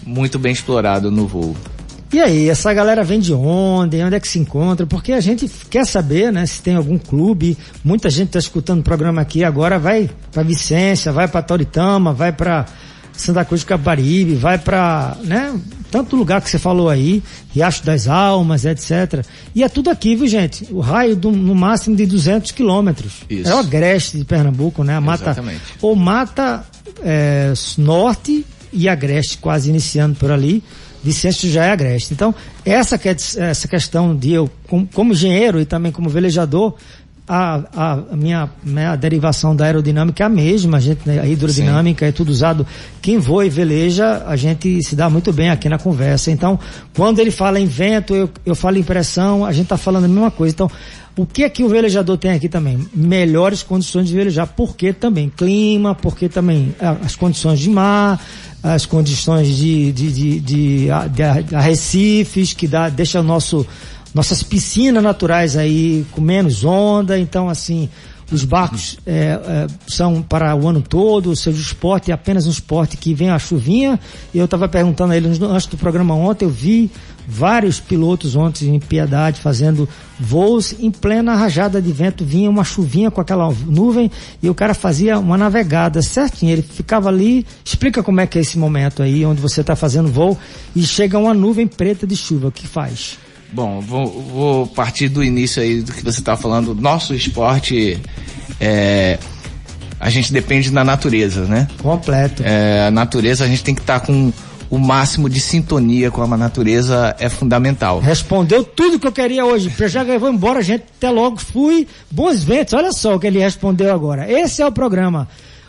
muito 0.05 0.37
bem 0.37 0.51
explorado 0.51 1.09
no 1.09 1.25
voo. 1.25 1.55
E 2.13 2.19
aí, 2.19 2.49
essa 2.49 2.73
galera 2.73 3.05
vem 3.05 3.21
de 3.21 3.33
onde? 3.33 4.03
Onde 4.03 4.15
é 4.15 4.19
que 4.19 4.27
se 4.27 4.37
encontra? 4.37 4.85
Porque 4.85 5.13
a 5.13 5.21
gente 5.21 5.47
quer 5.69 5.85
saber, 5.85 6.29
né, 6.33 6.45
se 6.45 6.61
tem 6.61 6.75
algum 6.75 6.97
clube. 6.97 7.57
Muita 7.85 8.09
gente 8.09 8.27
está 8.27 8.39
escutando 8.39 8.81
o 8.81 8.83
programa 8.83 9.21
aqui 9.21 9.45
agora, 9.45 9.79
vai 9.79 10.09
para 10.33 10.43
Vicência, 10.43 11.09
vai 11.13 11.29
para 11.29 11.41
Toritama, 11.41 12.11
vai 12.11 12.33
para 12.33 12.65
Santa 13.13 13.43
Cruz 13.45 13.61
de 13.61 13.67
Caparibe, 13.67 14.35
vai 14.35 14.57
para, 14.57 15.15
né, 15.23 15.53
tanto 15.91 16.15
lugar 16.15 16.41
que 16.41 16.49
você 16.49 16.57
falou 16.57 16.89
aí, 16.89 17.21
Riacho 17.53 17.83
das 17.85 18.07
Almas, 18.07 18.65
etc. 18.65 19.23
E 19.53 19.63
é 19.63 19.69
tudo 19.69 19.89
aqui, 19.89 20.15
viu, 20.15 20.27
gente? 20.27 20.67
O 20.71 20.79
raio 20.79 21.15
do, 21.15 21.31
no 21.31 21.53
máximo 21.53 21.95
de 21.95 22.05
200 22.05 22.51
quilômetros. 22.51 23.11
É 23.29 23.53
o 23.53 23.57
agreste 23.57 24.17
de 24.17 24.23
Pernambuco, 24.25 24.83
né? 24.83 24.95
A 24.95 25.01
mata, 25.01 25.23
Exatamente. 25.25 25.61
ou 25.81 25.95
mata 25.95 26.63
é, 27.03 27.53
norte 27.77 28.45
e 28.73 28.87
agreste 28.87 29.37
quase 29.37 29.69
iniciando 29.69 30.15
por 30.15 30.31
ali. 30.31 30.63
Vicência 31.03 31.49
já 31.49 31.65
é 31.65 31.71
agreste. 31.71 32.13
Então, 32.13 32.33
essa, 32.63 32.95
que- 32.97 33.09
essa 33.09 33.67
questão 33.67 34.15
de 34.15 34.31
eu, 34.33 34.47
como, 34.67 34.87
como 34.93 35.13
engenheiro 35.13 35.59
e 35.59 35.65
também 35.65 35.91
como 35.91 36.09
velejador, 36.09 36.75
a, 37.27 37.61
a, 37.75 37.93
a 38.11 38.15
minha, 38.15 38.49
minha 38.63 38.95
derivação 38.95 39.55
da 39.55 39.65
aerodinâmica 39.65 40.23
é 40.23 40.25
a 40.25 40.29
mesma, 40.29 40.77
a 40.77 40.79
gente, 40.81 41.01
né, 41.07 41.19
a 41.19 41.25
hidrodinâmica 41.27 42.05
é 42.05 42.11
tudo 42.11 42.29
usado. 42.29 42.65
Quem 43.01 43.17
voa 43.17 43.45
e 43.45 43.49
veleja, 43.49 44.23
a 44.27 44.35
gente 44.35 44.83
se 44.83 44.95
dá 44.95 45.09
muito 45.09 45.31
bem 45.31 45.49
aqui 45.49 45.69
na 45.69 45.77
conversa. 45.77 46.29
Então, 46.31 46.59
quando 46.93 47.19
ele 47.19 47.31
fala 47.31 47.59
em 47.59 47.65
vento, 47.65 48.13
eu, 48.13 48.29
eu 48.45 48.55
falo 48.55 48.77
em 48.77 48.83
pressão, 48.83 49.45
a 49.45 49.51
gente 49.51 49.63
está 49.63 49.77
falando 49.77 50.05
a 50.05 50.07
mesma 50.09 50.31
coisa. 50.31 50.53
Então, 50.53 50.69
o 51.17 51.25
que 51.25 51.43
é 51.43 51.49
que 51.49 51.63
o 51.63 51.69
velejador 51.69 52.17
tem 52.17 52.31
aqui 52.31 52.47
também? 52.49 52.85
Melhores 52.93 53.61
condições 53.63 54.07
de 54.07 54.15
velejar. 54.15 54.47
Porque 54.47 54.91
também 54.93 55.29
clima, 55.29 55.93
porque 55.93 56.27
também 56.29 56.73
as 57.03 57.15
condições 57.15 57.59
de 57.59 57.69
mar, 57.69 58.19
as 58.63 58.85
condições 58.85 59.47
de, 59.55 59.91
de, 59.91 60.11
de, 60.11 60.39
de, 60.39 60.91
a- 60.91 61.07
de 61.07 61.21
arrecifes, 61.55 62.53
que 62.53 62.67
dá, 62.67 62.87
deixa 62.89 63.19
o 63.19 63.23
nosso, 63.23 63.65
nossas 64.13 64.43
piscinas 64.43 65.03
naturais 65.03 65.55
aí 65.55 66.05
com 66.11 66.21
menos 66.21 66.63
onda. 66.63 67.17
Então, 67.17 67.49
assim, 67.49 67.89
os 68.31 68.45
barcos 68.45 68.97
é, 69.05 69.39
é, 69.43 69.67
são 69.87 70.21
para 70.21 70.55
o 70.55 70.67
ano 70.67 70.81
todo, 70.81 71.31
o 71.31 71.35
seu 71.35 71.51
esporte 71.51 72.11
é 72.11 72.13
apenas 72.13 72.47
um 72.47 72.49
esporte 72.49 72.95
que 72.95 73.13
vem 73.13 73.29
a 73.29 73.37
chuvinha. 73.37 73.99
E 74.33 74.37
eu 74.37 74.45
estava 74.45 74.67
perguntando 74.69 75.13
a 75.13 75.17
ele 75.17 75.27
antes 75.27 75.65
do 75.65 75.77
programa 75.77 76.15
ontem, 76.15 76.45
eu 76.45 76.49
vi 76.49 76.89
vários 77.27 77.79
pilotos 77.79 78.35
ontem 78.35 78.75
em 78.75 78.79
Piedade 78.79 79.39
fazendo 79.39 79.87
voos 80.19 80.73
em 80.79 80.89
plena 80.89 81.35
rajada 81.35 81.81
de 81.81 81.91
vento, 81.91 82.25
vinha 82.25 82.49
uma 82.49 82.63
chuvinha 82.63 83.11
com 83.11 83.21
aquela 83.21 83.53
nuvem 83.65 84.09
e 84.41 84.49
o 84.49 84.55
cara 84.55 84.73
fazia 84.73 85.19
uma 85.19 85.37
navegada 85.37 86.01
certinho, 86.01 86.51
ele 86.51 86.61
ficava 86.61 87.09
ali, 87.09 87.45
explica 87.63 88.01
como 88.01 88.19
é 88.19 88.27
que 88.27 88.37
é 88.37 88.41
esse 88.41 88.57
momento 88.57 89.03
aí, 89.03 89.25
onde 89.25 89.39
você 89.39 89.61
está 89.61 89.75
fazendo 89.75 90.09
voo 90.09 90.37
e 90.75 90.83
chega 90.83 91.17
uma 91.17 91.33
nuvem 91.33 91.67
preta 91.67 92.07
de 92.07 92.15
chuva, 92.15 92.47
o 92.47 92.51
que 92.51 92.67
faz? 92.67 93.17
Bom, 93.51 93.81
vou, 93.81 94.07
vou 94.21 94.67
partir 94.67 95.09
do 95.09 95.23
início 95.23 95.61
aí 95.61 95.81
do 95.81 95.91
que 95.91 96.03
você 96.03 96.19
está 96.19 96.37
falando. 96.37 96.73
Nosso 96.73 97.13
esporte, 97.13 97.99
é, 98.59 99.19
a 99.99 100.09
gente 100.09 100.31
depende 100.31 100.71
da 100.71 100.83
natureza, 100.83 101.45
né? 101.45 101.67
Completo. 101.81 102.41
É, 102.45 102.87
a 102.87 102.91
natureza, 102.91 103.43
a 103.43 103.47
gente 103.47 103.63
tem 103.63 103.75
que 103.75 103.81
estar 103.81 103.99
com 103.99 104.31
o 104.71 104.79
máximo 104.79 105.29
de 105.29 105.41
sintonia 105.41 106.09
com 106.09 106.23
a 106.23 106.37
natureza 106.37 107.13
é 107.19 107.27
fundamental. 107.27 107.99
Respondeu 107.99 108.63
tudo 108.63 108.97
que 108.97 109.05
eu 109.05 109.11
queria 109.11 109.45
hoje. 109.45 109.69
Eu 109.77 109.89
já 109.89 110.01
vou 110.17 110.31
embora, 110.31 110.61
gente. 110.61 110.85
Até 110.97 111.09
logo. 111.09 111.37
Fui. 111.37 111.85
Bons 112.09 112.41
ventos. 112.41 112.73
Olha 112.73 112.93
só 112.93 113.15
o 113.15 113.19
que 113.19 113.27
ele 113.27 113.39
respondeu 113.39 113.93
agora. 113.93 114.31
Esse 114.31 114.61
é 114.61 114.65
o 114.65 114.71
programa. 114.71 115.27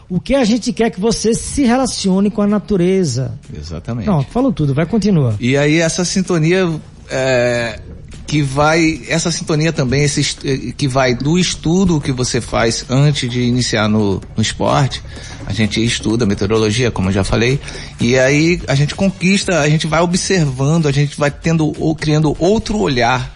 O 0.09 0.21
que 0.21 0.35
a 0.37 0.45
gente 0.45 0.73
quer 0.73 0.91
que 0.91 1.01
você 1.01 1.35
se 1.35 1.65
relacione 1.65 2.31
com 2.31 2.43
a 2.43 2.47
natureza. 2.47 3.37
Exatamente. 3.53 4.05
Pronto, 4.05 4.31
falou 4.31 4.53
tudo. 4.53 4.73
Vai, 4.73 4.87
continua. 4.87 5.35
E 5.41 5.57
aí 5.57 5.79
essa 5.79 6.05
sintonia 6.05 6.71
é, 7.13 7.79
que 8.27 8.41
vai, 8.41 9.03
essa 9.09 9.31
sintonia 9.31 9.73
também, 9.73 10.05
esse, 10.05 10.37
eh, 10.43 10.73
que 10.75 10.89
vai 10.89 11.15
do 11.15 11.39
estudo 11.39 12.01
que 12.01 12.11
você 12.11 12.41
faz 12.41 12.85
antes 12.89 13.31
de 13.31 13.43
iniciar 13.43 13.89
no, 13.89 14.23
no 14.35 14.43
esporte, 14.43 15.03
a 15.45 15.53
gente 15.53 15.85
estuda 15.85 16.25
meteorologia, 16.25 16.91
como 16.91 17.11
eu 17.11 17.13
já 17.13 17.25
falei, 17.25 17.61
e 18.01 18.19
aí 18.19 18.59
a 18.67 18.75
gente 18.75 18.95
conquista, 18.95 19.61
a 19.61 19.69
gente 19.69 19.87
vai 19.87 20.01
observando, 20.01 20.89
a 20.89 20.93
gente 20.93 21.19
vai 21.19 21.31
tendo 21.31 21.75
ou 21.79 21.95
criando 21.95 22.35
outro 22.39 22.79
olhar 22.79 23.35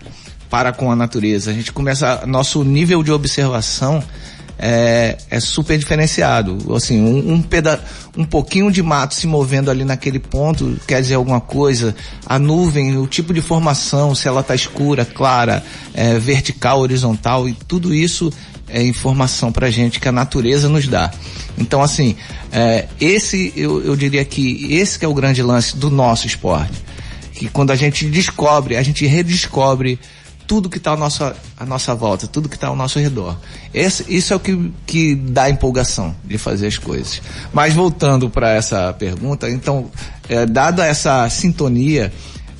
para 0.49 0.73
com 0.73 0.91
a 0.91 0.97
natureza. 0.97 1.51
A 1.51 1.55
gente 1.55 1.73
começa, 1.73 2.25
nosso 2.27 2.65
nível 2.65 3.03
de 3.03 3.13
observação 3.13 4.03
é, 4.59 5.17
é 5.31 5.41
super 5.41 5.79
diferenciado. 5.79 6.75
Assim, 6.75 7.01
um, 7.01 7.35
um, 7.35 7.43
peda 7.43 7.83
um 8.17 8.25
pouquinho 8.25 8.71
de 8.71 8.83
mato 8.83 9.15
se 9.15 9.27
movendo 9.27 9.71
ali 9.71 9.85
naquele 9.85 10.19
ponto 10.19 10.77
quer 10.87 11.01
dizer 11.01 11.15
alguma 11.15 11.41
coisa. 11.41 11.95
A 12.25 12.39
nuvem, 12.39 12.97
o 12.97 13.07
tipo 13.07 13.35
de 13.35 13.41
formação, 13.41 14.15
se 14.15 14.29
ela 14.29 14.41
está 14.41 14.55
escura, 14.55 15.05
clara, 15.05 15.63
é, 15.95 16.19
vertical, 16.19 16.81
horizontal 16.81 17.49
e 17.49 17.53
tudo 17.53 17.95
isso 17.95 18.33
é 18.69 18.83
informação 18.83 19.53
para 19.53 19.71
gente 19.71 20.01
que 20.01 20.09
a 20.09 20.13
natureza 20.13 20.69
nos 20.69 20.89
dá. 20.89 21.11
Então 21.59 21.83
assim, 21.83 22.17
é, 22.53 22.87
esse 23.01 23.53
eu, 23.57 23.83
eu 23.83 23.95
diria 23.95 24.25
que 24.25 24.75
esse 24.75 24.99
que 24.99 25.05
é 25.05 25.09
o 25.09 25.15
grande 25.15 25.43
lance 25.43 25.77
do 25.77 25.91
nosso 25.91 26.27
esporte, 26.27 26.83
que 27.33 27.49
quando 27.49 27.71
a 27.71 27.77
gente 27.77 28.07
descobre, 28.07 28.77
a 28.77 28.83
gente 28.83 29.07
redescobre 29.07 29.99
tudo 30.47 30.71
que 30.71 30.79
está 30.79 30.93
à 30.93 30.97
nossa, 30.97 31.37
à 31.57 31.67
nossa 31.67 31.95
volta, 31.95 32.27
tudo 32.27 32.49
que 32.49 32.55
está 32.55 32.69
ao 32.69 32.77
nosso 32.77 32.99
redor. 32.99 33.37
Esse, 33.75 34.05
isso 34.09 34.33
é 34.33 34.37
o 34.37 34.41
que, 34.41 34.73
que 34.87 35.15
dá 35.15 35.51
empolgação 35.51 36.15
de 36.25 36.39
fazer 36.39 36.69
as 36.69 36.79
coisas. 36.79 37.21
Mas 37.53 37.75
voltando 37.75 38.31
para 38.31 38.51
essa 38.51 38.93
pergunta, 38.93 39.51
então, 39.51 39.91
é, 40.29 40.47
dada 40.47 40.87
essa 40.87 41.29
sintonia, 41.29 42.13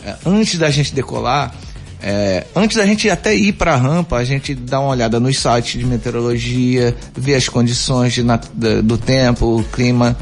é, 0.05 0.17
antes 0.27 0.59
da 0.59 0.71
gente 0.71 0.95
decolar, 0.95 1.55
é, 2.03 2.47
antes 2.55 2.77
da 2.77 2.85
gente 2.85 3.09
até 3.09 3.35
ir 3.35 3.53
para 3.53 3.75
a 3.75 3.77
rampa, 3.77 4.17
a 4.17 4.25
gente 4.25 4.55
dá 4.55 4.81
uma 4.81 4.91
olhada 4.91 5.19
nos 5.19 5.39
sites 5.39 5.81
de 5.81 5.87
meteorologia, 5.87 6.95
vê 7.17 7.35
as 7.35 7.49
condições 7.49 8.13
de, 8.13 8.23
na, 8.23 8.39
do 8.83 8.99
tempo, 8.99 9.61
o 9.61 9.65
clima 9.65 10.17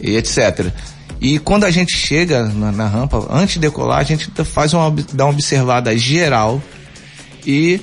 e 0.00 0.16
etc. 0.16 0.72
E 1.20 1.38
quando 1.38 1.64
a 1.64 1.70
gente 1.70 1.96
chega 1.96 2.44
na, 2.46 2.72
na 2.72 2.88
rampa, 2.88 3.28
antes 3.30 3.54
de 3.54 3.60
decolar, 3.60 4.00
a 4.00 4.02
gente 4.02 4.28
faz 4.44 4.74
uma, 4.74 4.92
dá 5.12 5.24
uma 5.26 5.32
observada 5.32 5.96
geral 5.96 6.60
e 7.46 7.80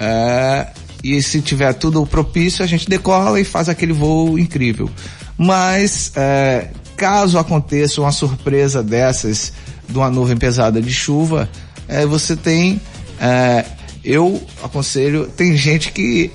é, 0.00 0.68
e 1.02 1.22
se 1.22 1.40
tiver 1.40 1.72
tudo 1.74 2.06
propício 2.06 2.64
a 2.64 2.68
gente 2.68 2.88
decola 2.88 3.40
e 3.40 3.44
faz 3.44 3.68
aquele 3.68 3.92
voo 3.92 4.38
incrível. 4.38 4.90
Mas 5.36 6.12
é, 6.16 6.70
caso 6.96 7.38
aconteça 7.38 8.00
uma 8.00 8.12
surpresa 8.12 8.82
dessas 8.82 9.52
de 9.88 9.96
uma 9.96 10.10
nuvem 10.10 10.36
pesada 10.36 10.82
de 10.82 10.92
chuva, 10.92 11.48
é, 11.86 12.04
você 12.04 12.36
tem 12.36 12.80
é, 13.20 13.64
eu 14.04 14.42
aconselho 14.62 15.26
tem 15.26 15.56
gente 15.56 15.92
que 15.92 16.30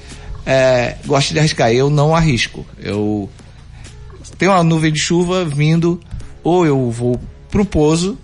é, 0.46 0.96
gosta 1.06 1.34
de 1.34 1.40
arriscar. 1.40 1.72
Eu 1.72 1.90
não 1.90 2.16
arrisco. 2.16 2.66
Eu 2.78 3.30
tenho 4.38 4.52
uma 4.52 4.64
nuvem 4.64 4.92
de 4.92 5.00
chuva 5.00 5.46
vindo 5.46 6.00
ou 6.44 6.66
eu 6.66 6.92
vou 6.92 7.20
pro 7.50 7.66
pouso 7.66 8.18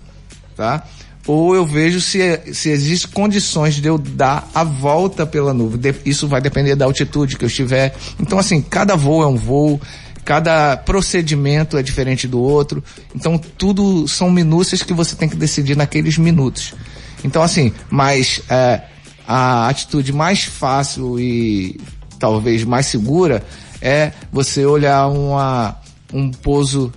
tá 0.56 0.84
ou 1.26 1.54
eu 1.54 1.66
vejo 1.66 2.00
se, 2.00 2.40
se 2.52 2.70
existem 2.70 3.10
condições 3.10 3.74
de 3.74 3.86
eu 3.86 3.98
dar 3.98 4.48
a 4.54 4.64
volta 4.64 5.26
pela 5.26 5.52
nuvem. 5.52 5.94
isso 6.04 6.26
vai 6.26 6.40
depender 6.40 6.74
da 6.74 6.86
altitude 6.86 7.36
que 7.36 7.44
eu 7.44 7.48
estiver. 7.48 7.94
Então, 8.18 8.38
assim, 8.38 8.60
cada 8.62 8.96
voo 8.96 9.22
é 9.22 9.26
um 9.26 9.36
voo, 9.36 9.80
cada 10.24 10.76
procedimento 10.76 11.76
é 11.76 11.82
diferente 11.82 12.26
do 12.26 12.40
outro. 12.40 12.82
Então, 13.14 13.38
tudo 13.38 14.08
são 14.08 14.30
minúcias 14.30 14.82
que 14.82 14.94
você 14.94 15.14
tem 15.14 15.28
que 15.28 15.36
decidir 15.36 15.76
naqueles 15.76 16.16
minutos. 16.16 16.74
Então, 17.22 17.42
assim, 17.42 17.72
mas 17.90 18.42
é, 18.48 18.80
a 19.26 19.68
atitude 19.68 20.12
mais 20.12 20.44
fácil 20.44 21.20
e 21.20 21.78
talvez 22.18 22.64
mais 22.64 22.86
segura 22.86 23.44
é 23.80 24.12
você 24.32 24.64
olhar 24.64 25.06
uma, 25.08 25.76
um 26.12 26.30
pouso, 26.30 26.92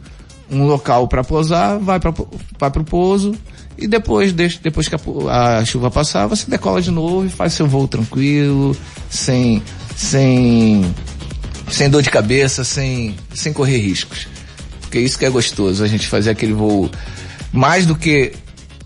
um 0.49 0.65
local 0.65 1.07
para 1.09 1.23
pousar, 1.23 1.77
vai 1.77 1.99
para 1.99 2.11
o 2.11 2.83
pouso 2.85 3.35
e 3.77 3.87
depois, 3.87 4.31
depois 4.31 4.87
que 4.87 4.95
a, 4.95 5.57
a, 5.57 5.65
chuva 5.65 5.89
passar, 5.89 6.27
você 6.27 6.49
decola 6.49 6.81
de 6.81 6.91
novo 6.91 7.25
e 7.25 7.29
faz 7.29 7.53
seu 7.53 7.67
voo 7.67 7.87
tranquilo, 7.87 8.75
sem, 9.09 9.63
sem, 9.95 10.93
sem 11.69 11.89
dor 11.89 12.01
de 12.01 12.09
cabeça, 12.09 12.63
sem, 12.63 13.15
sem 13.33 13.51
correr 13.51 13.77
riscos. 13.77 14.27
Porque 14.81 14.99
isso 14.99 15.17
que 15.17 15.25
é 15.25 15.29
gostoso, 15.29 15.83
a 15.83 15.87
gente 15.87 16.07
fazer 16.07 16.29
aquele 16.29 16.53
voo 16.53 16.89
mais 17.51 17.85
do 17.85 17.95
que, 17.95 18.33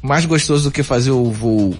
mais 0.01 0.25
gostoso 0.25 0.65
do 0.65 0.71
que 0.71 0.83
fazer 0.83 1.11
o 1.11 1.29
voo 1.31 1.75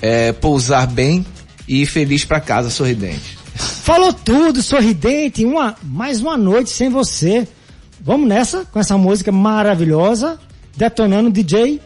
é 0.00 0.32
pousar 0.32 0.86
bem 0.86 1.26
e 1.66 1.82
ir 1.82 1.86
feliz 1.86 2.24
para 2.24 2.40
casa 2.40 2.70
sorridente. 2.70 3.38
Falou 3.54 4.12
tudo, 4.12 4.62
sorridente, 4.62 5.44
uma, 5.44 5.74
mais 5.82 6.20
uma 6.20 6.36
noite 6.36 6.70
sem 6.70 6.88
você. 6.88 7.46
Vamos 8.00 8.28
nessa, 8.28 8.64
com 8.64 8.78
essa 8.78 8.96
música 8.96 9.30
maravilhosa, 9.30 10.38
detonando 10.76 11.30
DJ 11.30 11.80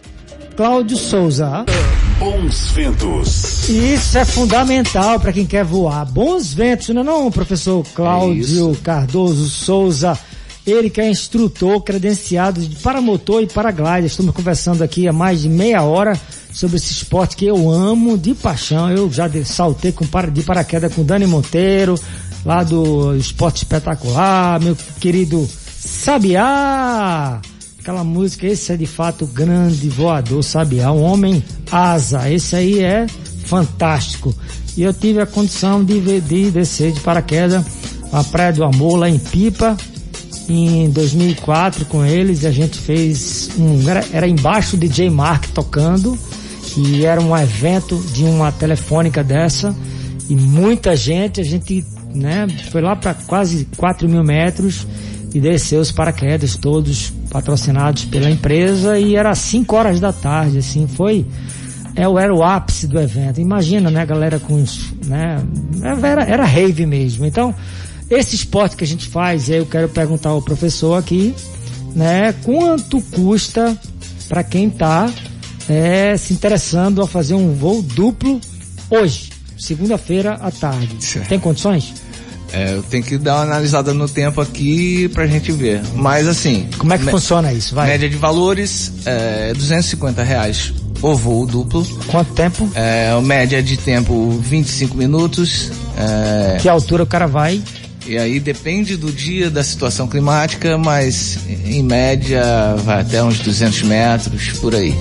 Cláudio 0.56 0.96
Souza. 0.96 1.64
Bons 2.18 2.70
ventos. 2.70 3.68
Isso 3.68 4.16
é 4.16 4.24
fundamental 4.24 5.18
para 5.18 5.32
quem 5.32 5.44
quer 5.44 5.64
voar. 5.64 6.04
Bons 6.06 6.54
ventos, 6.54 6.90
não 6.90 7.02
é 7.02 7.04
não, 7.04 7.30
professor 7.30 7.84
Cláudio 7.92 8.72
é 8.72 8.76
Cardoso 8.76 9.48
Souza. 9.48 10.16
Ele 10.64 10.88
que 10.88 11.00
é 11.00 11.10
instrutor 11.10 11.80
credenciado 11.82 12.60
de 12.60 12.76
paramotor 12.76 13.42
e 13.42 13.48
paraglider. 13.48 14.04
Estamos 14.04 14.32
conversando 14.32 14.82
aqui 14.82 15.08
há 15.08 15.12
mais 15.12 15.42
de 15.42 15.48
meia 15.48 15.82
hora 15.82 16.18
sobre 16.52 16.76
esse 16.76 16.92
esporte 16.92 17.34
que 17.34 17.46
eu 17.46 17.68
amo 17.68 18.16
de 18.16 18.32
paixão. 18.32 18.88
Eu 18.90 19.10
já 19.10 19.28
saltei 19.44 19.90
com 19.90 20.06
para, 20.06 20.30
de 20.30 20.42
paraquedas 20.42 20.94
com 20.94 21.04
Dani 21.04 21.26
Monteiro, 21.26 21.98
lá 22.44 22.62
do 22.62 23.16
Esporte 23.16 23.56
Espetacular, 23.56 24.60
meu 24.60 24.76
querido 25.00 25.48
Sabiá 25.76 27.40
aquela 27.84 28.02
música, 28.02 28.46
esse 28.46 28.72
é 28.72 28.78
de 28.78 28.86
fato 28.86 29.26
grande 29.26 29.90
voador, 29.90 30.42
sabe? 30.42 30.80
É 30.80 30.90
um 30.90 31.02
homem 31.02 31.44
asa, 31.70 32.30
esse 32.32 32.56
aí 32.56 32.82
é 32.82 33.06
fantástico. 33.44 34.34
E 34.74 34.82
eu 34.82 34.94
tive 34.94 35.20
a 35.20 35.26
condição 35.26 35.84
de, 35.84 36.00
de 36.22 36.50
descer 36.50 36.92
de 36.92 37.00
paraquedas 37.00 37.62
a 38.10 38.24
Praia 38.24 38.54
do 38.54 38.64
Amor 38.64 38.96
lá 38.96 39.10
em 39.10 39.18
Pipa 39.18 39.76
em 40.48 40.88
2004 40.88 41.84
com 41.84 42.02
eles. 42.02 42.42
E 42.42 42.46
a 42.46 42.50
gente 42.50 42.78
fez 42.78 43.50
um 43.58 43.86
era, 43.86 44.02
era 44.14 44.26
embaixo 44.26 44.78
de 44.78 44.88
DJ 44.88 45.10
Mark 45.10 45.44
tocando. 45.48 46.18
E 46.78 47.04
era 47.04 47.20
um 47.20 47.36
evento 47.36 48.02
de 48.14 48.24
uma 48.24 48.50
telefônica 48.50 49.22
dessa. 49.22 49.76
E 50.30 50.34
muita 50.34 50.96
gente 50.96 51.38
a 51.38 51.44
gente 51.44 51.84
né 52.14 52.46
foi 52.70 52.80
lá 52.80 52.96
para 52.96 53.12
quase 53.12 53.68
4 53.76 54.08
mil 54.08 54.24
metros 54.24 54.86
e 55.34 55.40
desceu 55.40 55.80
os 55.80 55.90
paraquedas 55.90 56.56
todos 56.56 57.12
patrocinados 57.28 58.04
pela 58.04 58.30
empresa 58.30 58.96
e 58.96 59.16
era 59.16 59.34
5 59.34 59.74
horas 59.74 59.98
da 59.98 60.12
tarde, 60.12 60.58
assim, 60.58 60.86
foi 60.86 61.26
é, 61.96 62.02
era 62.02 62.34
o 62.34 62.42
ápice 62.42 62.86
do 62.86 62.98
evento. 63.00 63.40
Imagina, 63.40 63.90
né, 63.90 64.06
galera 64.06 64.38
com 64.38 64.62
os, 64.62 64.92
né, 65.06 65.36
era, 66.02 66.22
era 66.24 66.44
rave 66.44 66.86
mesmo. 66.86 67.26
Então, 67.26 67.52
esse 68.08 68.36
esporte 68.36 68.76
que 68.76 68.84
a 68.84 68.86
gente 68.86 69.08
faz, 69.08 69.48
eu 69.48 69.66
quero 69.66 69.88
perguntar 69.88 70.30
ao 70.30 70.40
professor 70.40 70.96
aqui, 70.96 71.34
né, 71.94 72.32
quanto 72.44 73.00
custa 73.00 73.76
para 74.28 74.44
quem 74.44 74.68
está 74.68 75.10
é, 75.68 76.16
se 76.16 76.32
interessando 76.32 77.02
a 77.02 77.08
fazer 77.08 77.34
um 77.34 77.54
voo 77.54 77.82
duplo 77.82 78.40
hoje, 78.88 79.30
segunda-feira 79.58 80.34
à 80.34 80.50
tarde. 80.50 81.02
Certo. 81.04 81.28
Tem 81.28 81.40
condições? 81.40 82.03
É, 82.54 82.74
eu 82.74 82.82
tenho 82.84 83.02
que 83.02 83.18
dar 83.18 83.36
uma 83.36 83.42
analisada 83.42 83.92
no 83.92 84.08
tempo 84.08 84.40
aqui 84.40 85.08
pra 85.08 85.26
gente 85.26 85.50
ver. 85.50 85.82
Mas 85.94 86.28
assim. 86.28 86.68
Como 86.78 86.92
é 86.92 86.98
que 86.98 87.04
funciona 87.04 87.52
isso? 87.52 87.74
Vai. 87.74 87.88
Média 87.88 88.08
de 88.08 88.16
valores 88.16 88.92
é 89.04 89.52
250 89.54 90.22
reais 90.22 90.72
o 91.02 91.14
voo 91.14 91.44
duplo. 91.44 91.84
Quanto 92.06 92.32
tempo? 92.32 92.70
É, 92.74 93.18
média 93.20 93.62
de 93.62 93.76
tempo 93.76 94.30
25 94.40 94.96
minutos. 94.96 95.70
É... 95.98 96.56
Que 96.60 96.68
altura 96.68 97.02
o 97.02 97.06
cara 97.06 97.26
vai? 97.26 97.62
E 98.06 98.18
aí 98.18 98.38
depende 98.38 98.96
do 98.96 99.10
dia, 99.10 99.50
da 99.50 99.64
situação 99.64 100.06
climática, 100.06 100.76
mas 100.76 101.38
em 101.64 101.82
média 101.82 102.42
vai 102.84 103.00
até 103.00 103.22
uns 103.22 103.38
200 103.38 103.82
metros, 103.82 104.58
por 104.58 104.74
aí. 104.74 104.94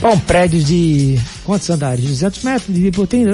Bom, 0.00 0.18
prédio 0.18 0.62
de 0.62 1.18
quantos 1.44 1.70
andares? 1.70 2.04
200 2.04 2.42
metros, 2.42 2.74
de 2.74 2.90
tem 3.06 3.24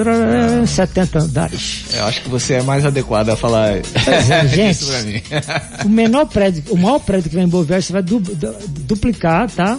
70 0.65 1.19
andares. 1.19 1.85
Eu 1.93 2.05
acho 2.05 2.21
que 2.21 2.29
você 2.29 2.55
é 2.55 2.61
mais 2.61 2.85
adequado 2.85 3.29
a 3.29 3.35
falar 3.35 3.77
é, 3.77 3.81
gente, 4.47 4.71
isso 4.71 4.91
pra 4.91 5.01
mim. 5.01 5.21
o 5.85 5.89
menor 5.89 6.25
prédio, 6.27 6.63
o 6.69 6.77
maior 6.77 6.99
prédio 6.99 7.29
que 7.29 7.35
vai 7.35 7.43
em 7.43 7.49
Boa 7.49 7.65
você 7.65 7.91
vai 7.91 8.01
du, 8.01 8.19
du, 8.19 8.55
duplicar, 8.85 9.49
tá? 9.51 9.77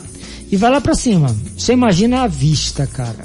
E 0.50 0.56
vai 0.56 0.70
lá 0.70 0.80
pra 0.80 0.94
cima. 0.94 1.34
Você 1.56 1.72
imagina 1.72 2.22
a 2.22 2.26
vista, 2.26 2.86
cara. 2.86 3.24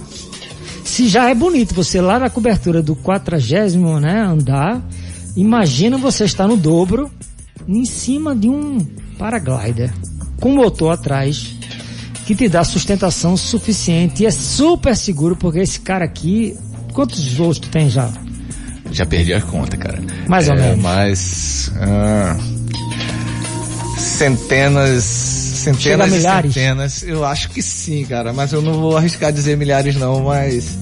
Se 0.85 1.07
já 1.07 1.29
é 1.29 1.35
bonito 1.35 1.73
você 1.73 1.99
lá 1.99 2.19
na 2.19 2.29
cobertura 2.29 2.81
do 2.81 2.95
40 2.95 3.99
né, 3.99 4.21
andar, 4.21 4.81
Imagina 5.35 5.97
você 5.97 6.25
estar 6.25 6.47
no 6.47 6.55
dobro, 6.55 7.09
em 7.67 7.85
cima 7.85 8.35
de 8.35 8.49
um 8.49 8.79
paraglider, 9.17 9.91
com 10.39 10.53
motor 10.53 10.93
atrás, 10.93 11.55
que 12.25 12.35
te 12.35 12.47
dá 12.47 12.63
sustentação 12.63 13.35
suficiente 13.35 14.23
e 14.23 14.25
é 14.25 14.31
super 14.31 14.95
seguro, 14.95 15.35
porque 15.35 15.59
esse 15.59 15.79
cara 15.79 16.05
aqui, 16.05 16.57
quantos 16.93 17.27
voos 17.33 17.59
tu 17.59 17.69
tem 17.69 17.89
já? 17.89 18.11
Já 18.91 19.05
perdi 19.05 19.33
a 19.33 19.41
conta, 19.41 19.75
cara. 19.75 19.99
Mais 20.27 20.47
ou 20.47 20.53
é, 20.53 20.57
menos. 20.59 20.83
Mais 20.83 21.71
ah, 21.77 22.37
centenas, 23.97 25.03
centenas 25.03 26.07
e 26.11 26.15
milhares. 26.17 26.53
centenas. 26.53 27.03
Eu 27.03 27.25
acho 27.25 27.49
que 27.49 27.61
sim, 27.61 28.05
cara, 28.05 28.31
mas 28.31 28.53
eu 28.53 28.61
não 28.61 28.73
vou 28.73 28.95
arriscar 28.95 29.33
dizer 29.33 29.57
milhares 29.57 29.95
não, 29.95 30.23
mas 30.23 30.77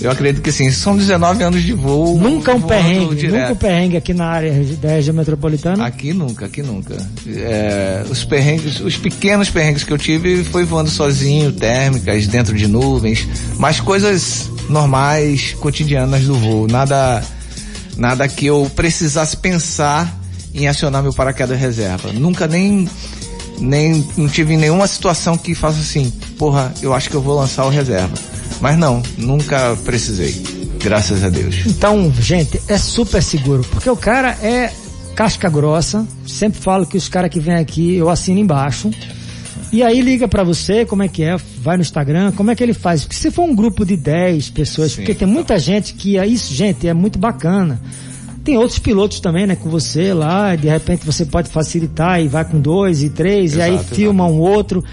Eu 0.00 0.10
acredito 0.10 0.42
que 0.42 0.52
sim. 0.52 0.70
São 0.70 0.96
19 0.96 1.42
anos 1.42 1.62
de 1.62 1.72
voo. 1.72 2.18
Nunca 2.18 2.54
um 2.54 2.60
perrengue, 2.60 3.28
nunca 3.28 3.52
um 3.52 3.56
perrengue 3.56 3.96
aqui 3.96 4.12
na 4.12 4.26
área 4.26 4.52
da 4.80 4.88
região 4.90 5.14
metropolitana. 5.14 5.86
Aqui 5.86 6.12
nunca, 6.12 6.46
aqui 6.46 6.62
nunca. 6.62 6.96
É, 7.26 8.04
os 8.10 8.24
perrengues, 8.24 8.80
os 8.80 8.96
pequenos 8.96 9.50
perrengues 9.50 9.84
que 9.84 9.92
eu 9.92 9.98
tive 9.98 10.44
foi 10.44 10.64
voando 10.64 10.90
sozinho, 10.90 11.52
térmicas, 11.52 12.26
dentro 12.26 12.54
de 12.54 12.66
nuvens, 12.66 13.26
mas 13.58 13.80
coisas 13.80 14.50
normais, 14.68 15.54
cotidianas 15.60 16.24
do 16.24 16.34
voo. 16.34 16.66
Nada, 16.66 17.22
nada 17.96 18.28
que 18.28 18.46
eu 18.46 18.70
precisasse 18.74 19.36
pensar 19.36 20.20
em 20.54 20.66
acionar 20.66 21.02
meu 21.02 21.12
paraquedas 21.12 21.58
reserva. 21.58 22.12
Nunca 22.12 22.46
nem, 22.46 22.88
nem, 23.58 24.06
não 24.16 24.28
tive 24.28 24.56
nenhuma 24.56 24.86
situação 24.86 25.36
que 25.36 25.54
faça 25.54 25.78
assim, 25.78 26.10
porra, 26.38 26.72
eu 26.82 26.94
acho 26.94 27.10
que 27.10 27.14
eu 27.14 27.20
vou 27.20 27.38
lançar 27.38 27.64
o 27.64 27.68
reserva. 27.68 28.14
Mas 28.60 28.78
não, 28.78 29.02
nunca 29.18 29.76
precisei. 29.84 30.34
Graças 30.82 31.24
a 31.24 31.28
Deus. 31.28 31.66
Então, 31.66 32.12
gente, 32.20 32.60
é 32.68 32.78
super 32.78 33.22
seguro, 33.22 33.64
porque 33.70 33.90
o 33.90 33.96
cara 33.96 34.30
é 34.42 34.72
casca 35.14 35.48
grossa. 35.48 36.06
Sempre 36.26 36.60
falo 36.60 36.86
que 36.86 36.96
os 36.96 37.08
caras 37.08 37.30
que 37.30 37.40
vêm 37.40 37.56
aqui, 37.56 37.96
eu 37.96 38.08
assino 38.08 38.38
embaixo. 38.38 38.90
E 39.72 39.82
aí 39.82 40.00
liga 40.00 40.28
pra 40.28 40.44
você, 40.44 40.84
como 40.84 41.02
é 41.02 41.08
que 41.08 41.24
é, 41.24 41.36
vai 41.58 41.76
no 41.76 41.82
Instagram, 41.82 42.32
como 42.32 42.50
é 42.50 42.54
que 42.54 42.62
ele 42.62 42.72
faz? 42.72 43.02
Porque 43.02 43.16
se 43.16 43.30
for 43.30 43.42
um 43.42 43.54
grupo 43.54 43.84
de 43.84 43.96
10 43.96 44.50
pessoas, 44.50 44.92
Sim, 44.92 44.98
porque 44.98 45.14
tem 45.14 45.26
muita 45.26 45.58
gente 45.58 45.94
que 45.94 46.16
é 46.16 46.26
isso, 46.26 46.54
gente, 46.54 46.86
é 46.86 46.94
muito 46.94 47.18
bacana. 47.18 47.80
Tem 48.44 48.56
outros 48.56 48.78
pilotos 48.78 49.18
também, 49.18 49.44
né, 49.44 49.56
com 49.56 49.68
você 49.68 50.14
lá, 50.14 50.54
de 50.54 50.68
repente 50.68 51.04
você 51.04 51.24
pode 51.26 51.50
facilitar 51.50 52.22
e 52.22 52.28
vai 52.28 52.44
com 52.44 52.60
dois 52.60 53.02
e 53.02 53.10
três, 53.10 53.56
e 53.56 53.60
aí 53.60 53.74
Exato, 53.74 53.94
filma 53.94 54.24
um 54.24 54.38
outro. 54.38 54.84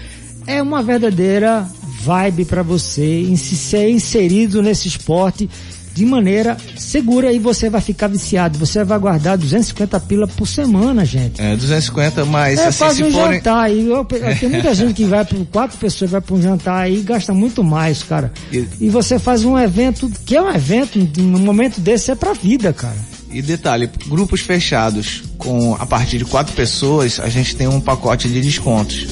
É 0.44 0.60
uma 0.60 0.82
verdadeira 0.82 1.66
vibe 2.04 2.44
pra 2.44 2.62
você 2.62 3.22
em 3.22 3.36
se 3.36 3.56
ser 3.56 3.88
inserido 3.90 4.62
nesse 4.62 4.88
esporte 4.88 5.48
de 5.94 6.04
maneira 6.04 6.56
segura 6.76 7.32
e 7.32 7.38
você 7.38 7.70
vai 7.70 7.80
ficar 7.80 8.08
viciado. 8.08 8.58
Você 8.58 8.82
vai 8.82 8.98
guardar 8.98 9.38
250 9.38 10.00
pila 10.00 10.26
por 10.26 10.44
semana, 10.46 11.04
gente. 11.04 11.40
É, 11.40 11.54
250, 11.56 12.24
mas 12.24 12.58
É 12.58 12.66
assim, 12.66 12.90
se 12.94 13.04
um 13.04 13.12
forem... 13.12 13.34
jantar. 13.38 13.72
E 13.72 13.86
eu, 13.86 13.96
eu- 13.98 14.06
tem 14.40 14.48
muita 14.48 14.74
gente 14.74 14.92
que 14.94 15.04
vai 15.04 15.24
por 15.24 15.46
quatro 15.46 15.78
pessoas 15.78 16.10
vai 16.10 16.20
para 16.20 16.34
um 16.34 16.42
jantar 16.42 16.80
aí 16.82 16.98
e 16.98 17.02
gasta 17.02 17.32
muito 17.32 17.62
mais, 17.62 18.02
cara. 18.02 18.32
E- 18.52 18.66
E 18.80 18.88
você 18.90 19.20
faz 19.20 19.44
um 19.44 19.56
evento 19.56 20.10
que 20.26 20.34
é 20.34 20.42
um 20.42 20.50
evento 20.52 20.98
num 21.18 21.38
momento 21.38 21.80
desse 21.80 22.10
é 22.10 22.16
pra 22.16 22.32
vida, 22.32 22.72
cara. 22.72 22.96
E 23.30 23.40
detalhe, 23.42 23.88
grupos 24.06 24.40
fechados 24.40 25.22
com 25.38 25.74
a 25.78 25.84
partir 25.86 26.18
de 26.18 26.24
quatro 26.24 26.52
pessoas, 26.54 27.18
a 27.20 27.28
gente 27.28 27.54
tem 27.56 27.66
um 27.68 27.80
pacote 27.80 28.28
de 28.28 28.40
descontos. 28.40 29.06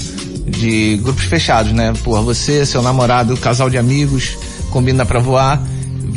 De 0.47 0.97
grupos 1.03 1.25
fechados, 1.25 1.73
né? 1.73 1.93
Porra, 2.03 2.21
você, 2.23 2.67
seu 2.67 2.83
namorado, 2.83 3.37
casal 3.37 3.71
de 3.71 3.79
amigos, 3.79 4.37
combina 4.71 5.07
pra 5.07 5.21
voar, 5.21 5.63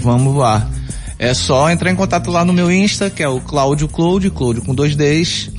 vamos 0.01 0.33
voar. 0.33 0.69
É 1.17 1.33
só 1.33 1.69
entrar 1.69 1.91
em 1.91 1.95
contato 1.95 2.29
lá 2.31 2.43
no 2.43 2.51
meu 2.51 2.71
Insta, 2.71 3.09
que 3.09 3.23
é 3.23 3.27
o 3.27 3.39
Cláudio 3.39 3.87
Cloud, 3.87 4.29
Cláudio 4.31 4.61
com 4.63 4.75
dois 4.75 4.95
Ds, 4.95 5.49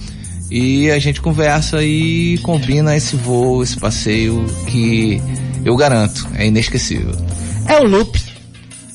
e 0.51 0.91
a 0.91 0.99
gente 0.99 1.21
conversa 1.21 1.83
e 1.83 2.39
combina 2.43 2.95
esse 2.97 3.17
voo, 3.17 3.63
esse 3.63 3.77
passeio 3.79 4.45
que 4.67 5.21
eu 5.65 5.77
garanto, 5.77 6.27
é 6.35 6.47
inesquecível. 6.47 7.13
É 7.67 7.79
o 7.81 7.85
loop. 7.85 8.21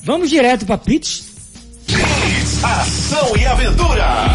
Vamos 0.04 0.30
direto 0.30 0.66
pra 0.66 0.78
pitch. 0.78 1.22
Ação 2.64 3.36
e 3.38 3.46
aventura. 3.46 4.28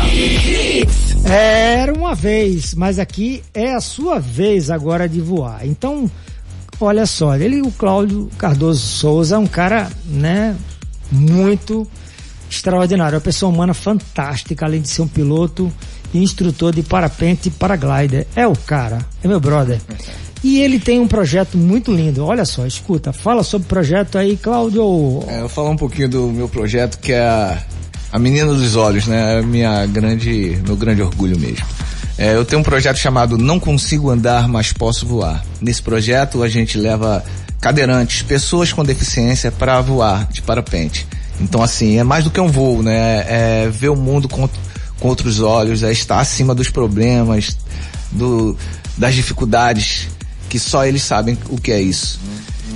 Era 1.28 1.92
uma 1.92 2.14
vez, 2.14 2.72
mas 2.74 2.98
aqui 3.00 3.42
é 3.52 3.74
a 3.74 3.80
sua 3.80 4.20
vez 4.20 4.70
agora 4.70 5.08
de 5.08 5.20
voar. 5.20 5.66
Então, 5.66 6.08
olha 6.80 7.04
só, 7.04 7.34
ele, 7.36 7.62
o 7.62 7.70
Cláudio 7.72 8.30
Cardoso 8.38 8.86
Souza, 8.86 9.34
é 9.34 9.38
um 9.38 9.46
cara, 9.46 9.90
né, 10.04 10.56
muito 11.10 11.86
extraordinário, 12.48 13.16
uma 13.16 13.20
pessoa 13.20 13.52
humana 13.52 13.74
fantástica, 13.74 14.64
além 14.64 14.80
de 14.80 14.88
ser 14.88 15.02
um 15.02 15.08
piloto 15.08 15.72
e 16.14 16.22
instrutor 16.22 16.72
de 16.72 16.82
parapente 16.82 17.48
e 17.48 17.50
paraglider. 17.50 18.26
É 18.36 18.46
o 18.46 18.54
cara, 18.54 19.04
é 19.22 19.26
meu 19.26 19.40
brother. 19.40 19.80
E 20.44 20.60
ele 20.60 20.78
tem 20.78 21.00
um 21.00 21.08
projeto 21.08 21.58
muito 21.58 21.92
lindo. 21.92 22.24
Olha 22.24 22.44
só, 22.44 22.64
escuta, 22.66 23.12
fala 23.12 23.42
sobre 23.42 23.66
o 23.66 23.68
projeto 23.68 24.16
aí, 24.16 24.36
Cláudio. 24.36 25.24
É, 25.26 25.40
eu 25.40 25.48
falar 25.48 25.70
um 25.70 25.76
pouquinho 25.76 26.08
do 26.08 26.28
meu 26.28 26.48
projeto, 26.48 26.98
que 26.98 27.12
é 27.12 27.58
a 28.16 28.18
Menina 28.18 28.50
dos 28.54 28.76
Olhos, 28.76 29.06
né? 29.06 29.40
É 29.40 29.42
minha 29.42 29.84
grande, 29.84 30.58
meu 30.66 30.74
grande 30.74 31.02
orgulho 31.02 31.38
mesmo. 31.38 31.66
É, 32.16 32.34
eu 32.34 32.46
tenho 32.46 32.60
um 32.60 32.64
projeto 32.64 32.96
chamado 32.96 33.36
Não 33.36 33.60
Consigo 33.60 34.08
Andar, 34.08 34.48
Mas 34.48 34.72
Posso 34.72 35.06
Voar. 35.06 35.44
Nesse 35.60 35.82
projeto 35.82 36.42
a 36.42 36.48
gente 36.48 36.78
leva 36.78 37.22
cadeirantes, 37.60 38.22
pessoas 38.22 38.72
com 38.72 38.82
deficiência 38.82 39.52
para 39.52 39.82
voar 39.82 40.26
de 40.32 40.40
parapente. 40.40 41.06
Então 41.38 41.62
assim, 41.62 41.98
é 41.98 42.02
mais 42.02 42.24
do 42.24 42.30
que 42.30 42.40
um 42.40 42.48
voo, 42.48 42.82
né? 42.82 43.26
É 43.28 43.68
ver 43.70 43.90
o 43.90 43.96
mundo 43.96 44.30
com, 44.30 44.48
com 44.98 45.08
outros 45.08 45.40
olhos, 45.40 45.82
é 45.82 45.92
estar 45.92 46.18
acima 46.18 46.54
dos 46.54 46.70
problemas, 46.70 47.54
do, 48.10 48.56
das 48.96 49.14
dificuldades, 49.14 50.08
que 50.48 50.58
só 50.58 50.86
eles 50.86 51.02
sabem 51.02 51.36
o 51.50 51.60
que 51.60 51.70
é 51.70 51.82
isso. 51.82 52.18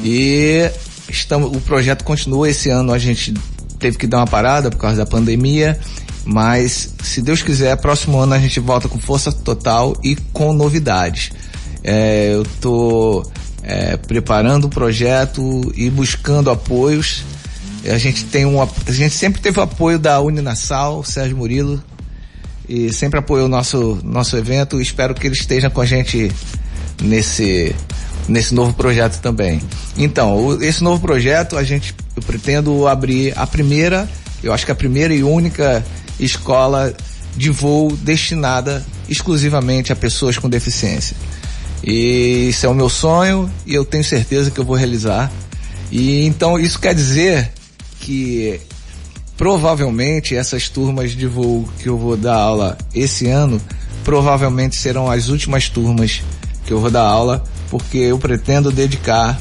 E 0.05 0.71
estamos, 1.09 1.57
o 1.57 1.63
projeto 1.63 2.05
continua 2.05 2.51
esse 2.51 2.69
ano, 2.69 2.93
a 2.93 2.99
gente 2.99 3.33
teve 3.81 3.99
que 3.99 4.07
dar 4.07 4.19
uma 4.19 4.27
parada 4.27 4.71
por 4.71 4.79
causa 4.79 4.99
da 4.99 5.07
pandemia, 5.07 5.79
mas 6.25 6.95
se 7.03 7.21
Deus 7.23 7.43
quiser, 7.43 7.77
próximo 7.79 8.19
ano 8.19 8.35
a 8.35 8.39
gente 8.39 8.61
volta 8.61 8.89
com 8.89 8.99
força 8.99 9.33
total 9.33 9.97
e 10.05 10.15
com 10.33 10.53
novidades. 10.53 11.33
É, 11.83 12.35
eu 12.35 12.45
tô 12.61 13.27
é, 13.63 13.97
preparando 13.97 14.67
o 14.67 14.69
projeto 14.69 15.73
e 15.75 15.91
buscando 15.91 16.51
apoios. 16.51 17.25
A 17.85 17.97
gente 17.97 18.25
tem 18.25 18.45
um, 18.45 18.61
a 18.61 18.69
gente 18.91 19.15
sempre 19.15 19.41
teve 19.41 19.59
o 19.59 19.63
apoio 19.63 19.99
da 19.99 20.21
Uninasal, 20.21 21.03
Sérgio 21.03 21.37
Murilo, 21.37 21.83
e 22.69 22.93
sempre 22.93 23.19
apoiou 23.19 23.47
o 23.47 23.49
nosso, 23.49 23.99
nosso 24.05 24.37
evento. 24.37 24.81
Espero 24.81 25.15
que 25.15 25.27
ele 25.27 25.35
esteja 25.35 25.71
com 25.71 25.81
a 25.81 25.87
gente 25.87 26.31
nesse, 27.03 27.75
nesse 28.29 28.55
novo 28.55 28.75
projeto 28.75 29.21
também. 29.21 29.61
Então, 29.97 30.59
esse 30.63 30.85
novo 30.85 31.01
projeto, 31.01 31.57
a 31.57 31.65
gente, 31.65 31.95
eu 32.21 32.27
pretendo 32.27 32.87
abrir 32.87 33.33
a 33.37 33.47
primeira, 33.47 34.09
eu 34.43 34.53
acho 34.53 34.67
que 34.67 34.73
a 34.73 34.75
primeira 34.75 35.15
e 35.15 35.23
única 35.23 35.85
escola 36.19 36.95
de 37.37 37.51
voo 37.51 37.97
destinada 37.97 38.85
exclusivamente 39.09 39.93
a 39.93 39.97
pessoas 39.97 40.37
com 40.37 40.49
deficiência. 40.49 41.17
E 41.83 42.51
isso 42.51 42.67
é 42.67 42.69
o 42.69 42.75
meu 42.75 42.91
sonho 42.91 43.51
e 43.67 43.75
eu 43.75 43.85
tenho 43.85 44.05
certeza 44.05 44.51
que 44.51 44.61
eu 44.61 44.65
vou 44.65 44.77
realizar. 44.77 45.33
E 45.91 46.27
então 46.27 46.59
isso 46.59 46.79
quer 46.79 46.95
dizer 46.95 47.51
que 48.01 48.61
provavelmente 49.37 50.37
essas 50.37 50.69
turmas 50.69 51.13
de 51.13 51.27
voo 51.27 51.67
que 51.79 51.89
eu 51.89 51.97
vou 51.97 52.17
dar 52.17 52.37
aula 52.37 52.77
esse 52.95 53.27
ano 53.29 53.61
provavelmente 54.05 54.77
serão 54.77 55.11
as 55.11 55.29
últimas 55.29 55.71
turmas 55.71 56.23
que 56.67 56.73
eu 56.73 56.81
vou 56.81 56.91
dar 56.91 57.03
aula, 57.03 57.43
porque 57.71 57.99
eu 57.99 58.19
pretendo 58.19 58.71
dedicar 58.71 59.41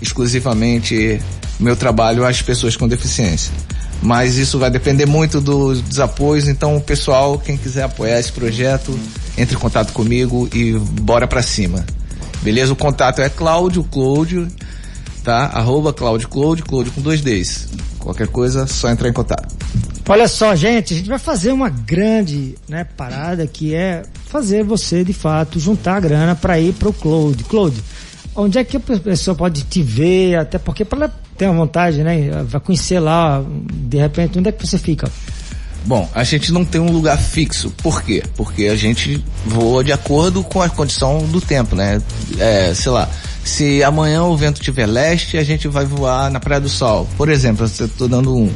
exclusivamente 0.00 1.20
meu 1.60 1.76
trabalho 1.76 2.24
às 2.24 2.42
pessoas 2.42 2.76
com 2.76 2.88
deficiência. 2.88 3.52
Mas 4.02 4.36
isso 4.36 4.58
vai 4.58 4.70
depender 4.70 5.04
muito 5.06 5.40
dos, 5.40 5.82
dos 5.82 6.00
apoios, 6.00 6.48
então 6.48 6.80
pessoal, 6.80 7.38
quem 7.38 7.56
quiser 7.56 7.82
apoiar 7.82 8.18
esse 8.18 8.32
projeto, 8.32 8.98
entre 9.36 9.56
em 9.56 9.58
contato 9.58 9.92
comigo 9.92 10.48
e 10.54 10.72
bora 10.72 11.26
pra 11.26 11.42
cima. 11.42 11.84
Beleza? 12.42 12.72
O 12.72 12.76
contato 12.76 13.20
é 13.20 13.28
Cláudio 13.28 13.84
Cláudio, 13.84 14.48
tá? 15.22 15.46
Arroba 15.52 15.92
Cláudio 15.92 16.28
Cláudio, 16.28 16.64
Cláudio 16.64 16.92
com 16.92 17.02
dois 17.02 17.20
Ds. 17.20 17.68
Qualquer 17.98 18.28
coisa, 18.28 18.66
só 18.66 18.88
entrar 18.88 19.08
em 19.08 19.12
contato. 19.12 19.54
Olha 20.08 20.26
só, 20.26 20.56
gente, 20.56 20.94
a 20.94 20.96
gente 20.96 21.08
vai 21.08 21.18
fazer 21.18 21.52
uma 21.52 21.68
grande 21.68 22.56
né, 22.68 22.84
parada 22.96 23.46
que 23.46 23.74
é 23.74 24.02
fazer 24.26 24.64
você, 24.64 25.04
de 25.04 25.12
fato, 25.12 25.60
juntar 25.60 25.96
a 25.96 26.00
grana 26.00 26.34
para 26.34 26.58
ir 26.58 26.72
pro 26.72 26.92
Cloud. 26.92 27.44
Cloud, 27.44 27.80
onde 28.34 28.58
é 28.58 28.64
que 28.64 28.76
a 28.76 28.80
pessoa 28.80 29.36
pode 29.36 29.62
te 29.62 29.82
ver? 29.82 30.36
Até 30.36 30.58
porque 30.58 30.84
para 30.84 31.12
ter 31.40 31.46
uma 31.46 31.64
vontade, 31.64 32.02
né? 32.02 32.44
Vai 32.44 32.60
conhecer 32.60 33.00
lá, 33.00 33.42
de 33.72 33.96
repente, 33.96 34.38
onde 34.38 34.50
é 34.50 34.52
que 34.52 34.66
você 34.66 34.76
fica? 34.76 35.10
Bom, 35.86 36.06
a 36.14 36.22
gente 36.22 36.52
não 36.52 36.66
tem 36.66 36.78
um 36.78 36.92
lugar 36.92 37.16
fixo. 37.16 37.70
Por 37.82 38.02
quê? 38.02 38.22
Porque 38.36 38.66
a 38.66 38.76
gente 38.76 39.24
voa 39.46 39.82
de 39.82 39.90
acordo 39.90 40.44
com 40.44 40.60
a 40.60 40.68
condição 40.68 41.26
do 41.28 41.40
tempo, 41.40 41.74
né? 41.74 41.98
É, 42.38 42.74
sei 42.74 42.92
lá, 42.92 43.08
se 43.42 43.82
amanhã 43.82 44.22
o 44.24 44.36
vento 44.36 44.60
tiver 44.60 44.84
leste, 44.84 45.38
a 45.38 45.42
gente 45.42 45.66
vai 45.66 45.86
voar 45.86 46.30
na 46.30 46.38
Praia 46.38 46.60
do 46.60 46.68
Sol. 46.68 47.08
Por 47.16 47.30
exemplo, 47.30 47.66
eu 47.80 47.88
tô 47.88 48.06
dando 48.06 48.36
um. 48.36 48.52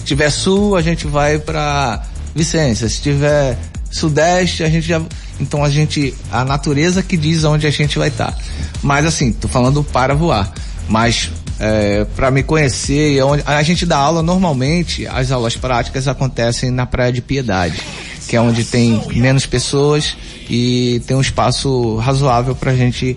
Se 0.00 0.04
tiver 0.04 0.28
sul, 0.28 0.76
a 0.76 0.82
gente 0.82 1.06
vai 1.06 1.38
para 1.38 2.02
Vicência. 2.34 2.86
Se 2.86 3.00
tiver 3.00 3.58
sudeste, 3.90 4.62
a 4.62 4.68
gente 4.68 4.86
já. 4.86 5.00
Então 5.40 5.64
a 5.64 5.70
gente. 5.70 6.14
A 6.30 6.44
natureza 6.44 7.02
que 7.02 7.16
diz 7.16 7.44
onde 7.44 7.66
a 7.66 7.70
gente 7.70 7.98
vai 7.98 8.08
estar. 8.08 8.36
Mas 8.82 9.06
assim, 9.06 9.32
tô 9.32 9.48
falando 9.48 9.82
para 9.82 10.14
voar. 10.14 10.52
Mas 10.88 11.30
é, 11.58 12.04
para 12.16 12.30
me 12.30 12.42
conhecer, 12.42 13.22
onde, 13.22 13.42
a 13.46 13.62
gente 13.62 13.86
dá 13.86 13.96
aula 13.96 14.22
normalmente, 14.22 15.06
as 15.06 15.30
aulas 15.30 15.56
práticas 15.56 16.06
acontecem 16.06 16.70
na 16.70 16.86
Praia 16.86 17.12
de 17.12 17.20
Piedade, 17.20 17.80
que 18.28 18.36
é 18.36 18.40
onde 18.40 18.64
tem 18.64 19.02
menos 19.14 19.46
pessoas 19.46 20.16
e 20.48 21.02
tem 21.06 21.16
um 21.16 21.20
espaço 21.20 21.96
razoável 21.96 22.54
para 22.54 22.72
a 22.72 22.76
gente 22.76 23.16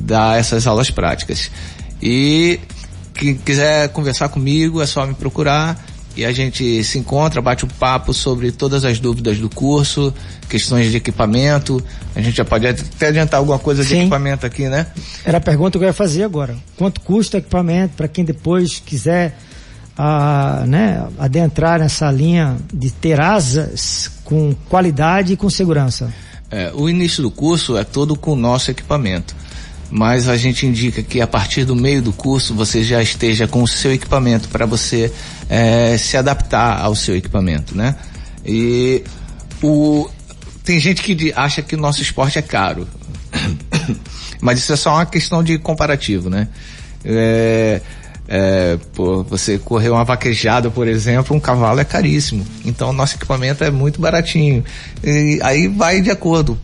dar 0.00 0.38
essas 0.38 0.66
aulas 0.66 0.90
práticas. 0.90 1.50
E 2.00 2.60
quem 3.14 3.34
quiser 3.34 3.88
conversar 3.88 4.28
comigo 4.28 4.80
é 4.80 4.86
só 4.86 5.04
me 5.06 5.14
procurar 5.14 5.84
e 6.18 6.24
a 6.24 6.32
gente 6.32 6.82
se 6.82 6.98
encontra, 6.98 7.40
bate 7.40 7.64
um 7.64 7.68
papo 7.68 8.12
sobre 8.12 8.50
todas 8.50 8.84
as 8.84 8.98
dúvidas 8.98 9.38
do 9.38 9.48
curso, 9.48 10.12
questões 10.48 10.90
de 10.90 10.96
equipamento. 10.96 11.80
A 12.12 12.20
gente 12.20 12.36
já 12.36 12.44
pode 12.44 12.66
até 12.66 13.06
adiantar 13.06 13.38
alguma 13.38 13.56
coisa 13.60 13.84
de 13.84 13.90
Sim. 13.90 14.00
equipamento 14.00 14.44
aqui, 14.44 14.68
né? 14.68 14.88
Era 15.24 15.38
a 15.38 15.40
pergunta 15.40 15.78
que 15.78 15.84
eu 15.84 15.86
ia 15.86 15.92
fazer 15.92 16.24
agora. 16.24 16.56
Quanto 16.76 17.00
custa 17.02 17.36
o 17.36 17.40
equipamento 17.40 17.94
para 17.94 18.08
quem 18.08 18.24
depois 18.24 18.82
quiser 18.84 19.38
ah, 19.96 20.64
né, 20.66 21.06
adentrar 21.20 21.78
nessa 21.78 22.10
linha 22.10 22.56
de 22.74 22.90
ter 22.90 23.20
asas 23.20 24.10
com 24.24 24.52
qualidade 24.68 25.34
e 25.34 25.36
com 25.36 25.48
segurança? 25.48 26.12
É, 26.50 26.72
o 26.74 26.88
início 26.88 27.22
do 27.22 27.30
curso 27.30 27.76
é 27.76 27.84
todo 27.84 28.16
com 28.16 28.32
o 28.32 28.36
nosso 28.36 28.72
equipamento. 28.72 29.36
Mas 29.90 30.28
a 30.28 30.36
gente 30.36 30.66
indica 30.66 31.02
que 31.02 31.20
a 31.20 31.26
partir 31.26 31.64
do 31.64 31.74
meio 31.74 32.02
do 32.02 32.12
curso 32.12 32.54
você 32.54 32.82
já 32.82 33.02
esteja 33.02 33.48
com 33.48 33.62
o 33.62 33.68
seu 33.68 33.92
equipamento 33.92 34.48
para 34.48 34.66
você 34.66 35.10
é, 35.48 35.96
se 35.96 36.16
adaptar 36.16 36.80
ao 36.80 36.94
seu 36.94 37.16
equipamento, 37.16 37.76
né? 37.76 37.96
E 38.44 39.02
o, 39.62 40.08
tem 40.62 40.78
gente 40.78 41.02
que 41.02 41.32
acha 41.34 41.62
que 41.62 41.74
o 41.74 41.78
nosso 41.78 42.02
esporte 42.02 42.38
é 42.38 42.42
caro. 42.42 42.86
Mas 44.40 44.58
isso 44.58 44.72
é 44.72 44.76
só 44.76 44.94
uma 44.94 45.06
questão 45.06 45.42
de 45.42 45.58
comparativo, 45.58 46.28
né? 46.28 46.48
É, 47.04 47.80
é, 48.28 48.78
pô, 48.94 49.22
você 49.24 49.58
correr 49.58 49.88
uma 49.88 50.04
vaquejada, 50.04 50.70
por 50.70 50.86
exemplo, 50.86 51.34
um 51.34 51.40
cavalo 51.40 51.80
é 51.80 51.84
caríssimo. 51.84 52.46
Então, 52.64 52.92
nosso 52.92 53.16
equipamento 53.16 53.64
é 53.64 53.70
muito 53.70 54.00
baratinho. 54.00 54.62
E 55.02 55.40
aí 55.42 55.66
vai 55.66 56.02
de 56.02 56.10
acordo, 56.10 56.58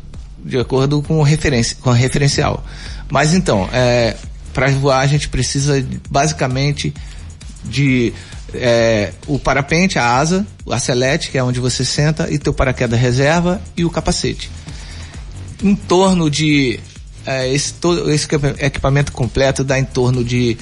de 0.45 0.59
acordo 0.59 1.01
com 1.01 1.23
referência, 1.23 1.77
com 1.81 1.91
referencial. 1.91 2.63
Mas 3.11 3.35
então, 3.35 3.69
é, 3.73 4.17
para 4.53 4.69
voar 4.71 5.01
a 5.01 5.07
gente 5.07 5.29
precisa 5.29 5.85
basicamente 6.09 6.93
de 7.65 8.13
é, 8.53 9.13
o 9.27 9.39
parapente, 9.39 9.99
a 9.99 10.17
asa, 10.17 10.47
o 10.65 10.73
acelete, 10.73 11.31
que 11.31 11.39
é 11.39 11.43
onde 11.43 11.61
você 11.61 11.85
senta, 11.85 12.31
e 12.31 12.39
teu 12.39 12.53
paraquedas 12.53 12.99
reserva 12.99 13.61
e 13.77 13.85
o 13.85 13.91
capacete. 13.91 14.51
Em 15.63 15.75
torno 15.75 16.31
de 16.31 16.79
é, 17.27 17.53
esse, 17.53 17.75
todo, 17.75 18.11
esse 18.11 18.27
equipa- 18.27 18.55
equipamento 18.59 19.13
completo 19.13 19.65
dá 19.65 19.79
em 19.79 19.85
torno 19.85 20.23
de 20.23 20.57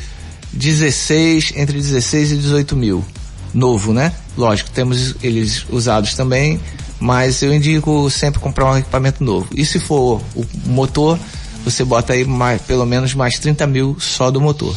16, 0.53 1.55
entre 1.57 1.77
16 1.79 2.33
e 2.33 2.37
18 2.37 2.77
mil. 2.77 3.05
Novo, 3.53 3.93
né? 3.93 4.13
Lógico, 4.37 4.71
temos 4.71 5.15
eles 5.23 5.67
usados 5.69 6.15
também, 6.15 6.59
mas 6.99 7.43
eu 7.43 7.53
indico 7.53 8.09
sempre 8.11 8.41
comprar 8.41 8.71
um 8.73 8.79
equipamento 8.79 9.23
novo. 9.23 9.47
E 9.55 9.67
se 9.67 9.79
for 9.79 10.23
o 10.35 10.47
motor, 10.65 11.19
você 11.65 11.85
bota 11.85 12.13
aí 12.13 12.25
mais, 12.25 12.61
pelo 12.63 12.85
menos 12.85 13.15
mais 13.15 13.39
30 13.39 13.67
mil 13.67 13.97
só 13.99 14.31
do 14.31 14.41
motor. 14.41 14.77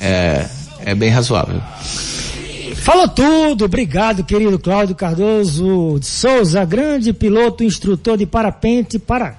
É, 0.00 0.46
é 0.84 0.94
bem 0.94 1.10
razoável. 1.10 1.60
Falou 2.76 3.08
tudo, 3.08 3.64
obrigado, 3.64 4.24
querido 4.24 4.58
Cláudio 4.58 4.94
Cardoso 4.94 5.98
de 6.00 6.06
Souza, 6.06 6.64
grande 6.64 7.12
piloto, 7.12 7.64
instrutor 7.64 8.16
de 8.16 8.24
parapente 8.24 8.98
para 8.98 9.36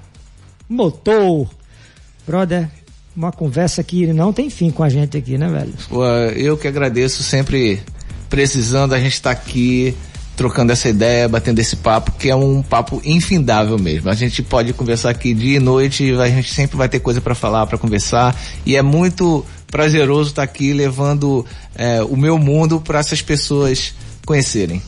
motor. 0.67 1.49
Brother, 2.27 2.69
uma 3.15 3.31
conversa 3.31 3.83
que 3.83 4.05
não 4.13 4.31
tem 4.31 4.49
fim 4.49 4.69
com 4.69 4.83
a 4.83 4.89
gente 4.89 5.17
aqui, 5.17 5.37
né, 5.37 5.47
velho? 5.49 5.73
Pô, 5.89 6.05
Eu 6.05 6.57
que 6.57 6.67
agradeço, 6.67 7.23
sempre 7.23 7.81
precisando, 8.29 8.93
a 8.93 8.99
gente 8.99 9.13
está 9.13 9.31
aqui 9.31 9.95
trocando 10.39 10.71
essa 10.71 10.87
ideia, 10.87 11.27
batendo 11.27 11.59
esse 11.59 11.75
papo, 11.75 12.13
que 12.13 12.29
é 12.29 12.35
um 12.35 12.63
papo 12.63 13.01
infindável 13.03 13.77
mesmo. 13.77 14.09
A 14.09 14.13
gente 14.13 14.41
pode 14.41 14.71
conversar 14.71 15.09
aqui 15.09 15.33
dia 15.33 15.57
e 15.57 15.59
noite, 15.59 16.13
a 16.13 16.29
gente 16.29 16.53
sempre 16.53 16.77
vai 16.77 16.87
ter 16.87 17.01
coisa 17.01 17.19
para 17.19 17.35
falar, 17.35 17.67
para 17.67 17.77
conversar, 17.77 18.33
e 18.65 18.77
é 18.77 18.81
muito 18.81 19.45
prazeroso 19.67 20.29
estar 20.29 20.43
aqui 20.43 20.71
levando 20.71 21.45
é, 21.75 22.01
o 22.03 22.15
meu 22.15 22.37
mundo 22.37 22.79
para 22.79 22.99
essas 22.99 23.21
pessoas 23.21 23.93
conhecerem. 24.25 24.81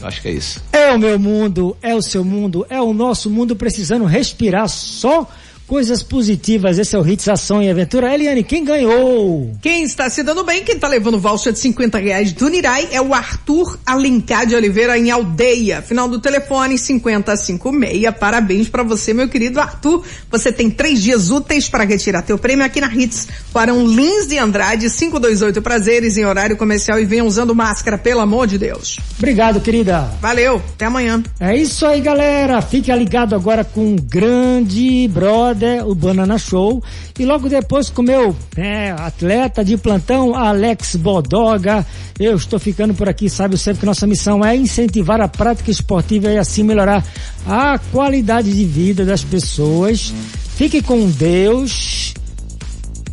Eu 0.00 0.08
acho 0.08 0.20
que 0.20 0.26
é 0.26 0.32
isso. 0.32 0.60
É 0.72 0.90
o 0.90 0.98
meu 0.98 1.20
mundo, 1.20 1.76
é 1.80 1.94
o 1.94 2.02
seu 2.02 2.24
mundo, 2.24 2.66
é 2.68 2.80
o 2.80 2.92
nosso 2.92 3.30
mundo 3.30 3.54
precisando 3.54 4.06
respirar 4.06 4.68
só 4.68 5.24
coisas 5.70 6.02
positivas. 6.02 6.80
Esse 6.80 6.96
é 6.96 6.98
o 6.98 7.08
Hits 7.08 7.28
Ação 7.28 7.62
e 7.62 7.70
Aventura. 7.70 8.12
Eliane, 8.12 8.42
quem 8.42 8.64
ganhou? 8.64 9.52
Quem 9.62 9.84
está 9.84 10.10
se 10.10 10.20
dando 10.20 10.42
bem, 10.42 10.64
quem 10.64 10.74
está 10.74 10.88
levando 10.88 11.16
voucher 11.16 11.52
de 11.52 11.60
50 11.60 11.96
reais 11.96 12.32
do 12.32 12.48
Nirai 12.48 12.88
é 12.90 13.00
o 13.00 13.14
Arthur 13.14 13.78
Alencar 13.86 14.46
de 14.46 14.56
Oliveira 14.56 14.98
em 14.98 15.12
Aldeia. 15.12 15.80
Final 15.80 16.08
do 16.08 16.18
telefone 16.18 16.76
5056. 16.76 18.12
Parabéns 18.18 18.68
para 18.68 18.82
você, 18.82 19.14
meu 19.14 19.28
querido 19.28 19.60
Arthur. 19.60 20.02
Você 20.28 20.50
tem 20.50 20.68
três 20.68 21.00
dias 21.04 21.30
úteis 21.30 21.68
para 21.68 21.84
retirar 21.84 22.22
teu 22.22 22.36
prêmio 22.36 22.64
aqui 22.66 22.80
na 22.80 22.92
Hits. 22.92 23.28
Quarão 23.52 23.86
Lins 23.86 24.26
de 24.26 24.38
Andrade, 24.38 24.90
528 24.90 25.62
Prazeres 25.62 26.16
em 26.16 26.24
horário 26.24 26.56
comercial 26.56 26.98
e 26.98 27.04
venha 27.04 27.24
usando 27.24 27.54
máscara, 27.54 27.96
pelo 27.96 28.18
amor 28.18 28.48
de 28.48 28.58
Deus. 28.58 28.98
Obrigado, 29.16 29.60
querida. 29.60 30.10
Valeu, 30.20 30.56
até 30.56 30.86
amanhã. 30.86 31.22
É 31.38 31.56
isso 31.56 31.86
aí, 31.86 32.00
galera. 32.00 32.60
Fique 32.60 32.92
ligado 32.92 33.36
agora 33.36 33.62
com 33.62 33.94
o 33.94 33.96
grande 34.02 35.06
brother, 35.06 35.59
o 35.86 35.94
Banana 35.94 36.38
Show. 36.38 36.82
E 37.18 37.24
logo 37.24 37.48
depois 37.48 37.90
com 37.90 38.02
o 38.02 38.04
meu 38.04 38.36
né, 38.56 38.92
atleta 38.92 39.64
de 39.64 39.76
plantão, 39.76 40.34
Alex 40.34 40.96
Bodoga. 40.96 41.86
Eu 42.18 42.36
estou 42.36 42.58
ficando 42.58 42.94
por 42.94 43.08
aqui, 43.08 43.30
sabe 43.30 43.56
sempre 43.56 43.80
que 43.80 43.86
nossa 43.86 44.06
missão 44.06 44.44
é 44.44 44.56
incentivar 44.56 45.20
a 45.20 45.28
prática 45.28 45.70
esportiva 45.70 46.30
e 46.30 46.38
assim 46.38 46.62
melhorar 46.62 47.04
a 47.46 47.78
qualidade 47.90 48.52
de 48.52 48.64
vida 48.64 49.04
das 49.04 49.24
pessoas. 49.24 50.12
Fique 50.56 50.82
com 50.82 51.08
Deus. 51.10 52.14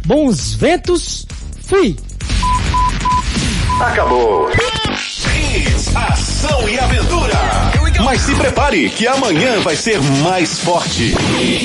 Bons 0.06 0.54
ventos. 0.54 1.26
Fui! 1.62 1.96
Acabou. 3.80 4.50
Hits, 4.52 5.96
ação 5.96 6.68
e 6.68 6.80
aventura. 6.80 7.36
Mas 8.04 8.22
se 8.22 8.36
prepare 8.36 8.90
que 8.90 9.08
amanhã 9.08 9.60
vai 9.60 9.76
ser 9.76 10.02
mais 10.24 10.60
forte. 10.60 11.14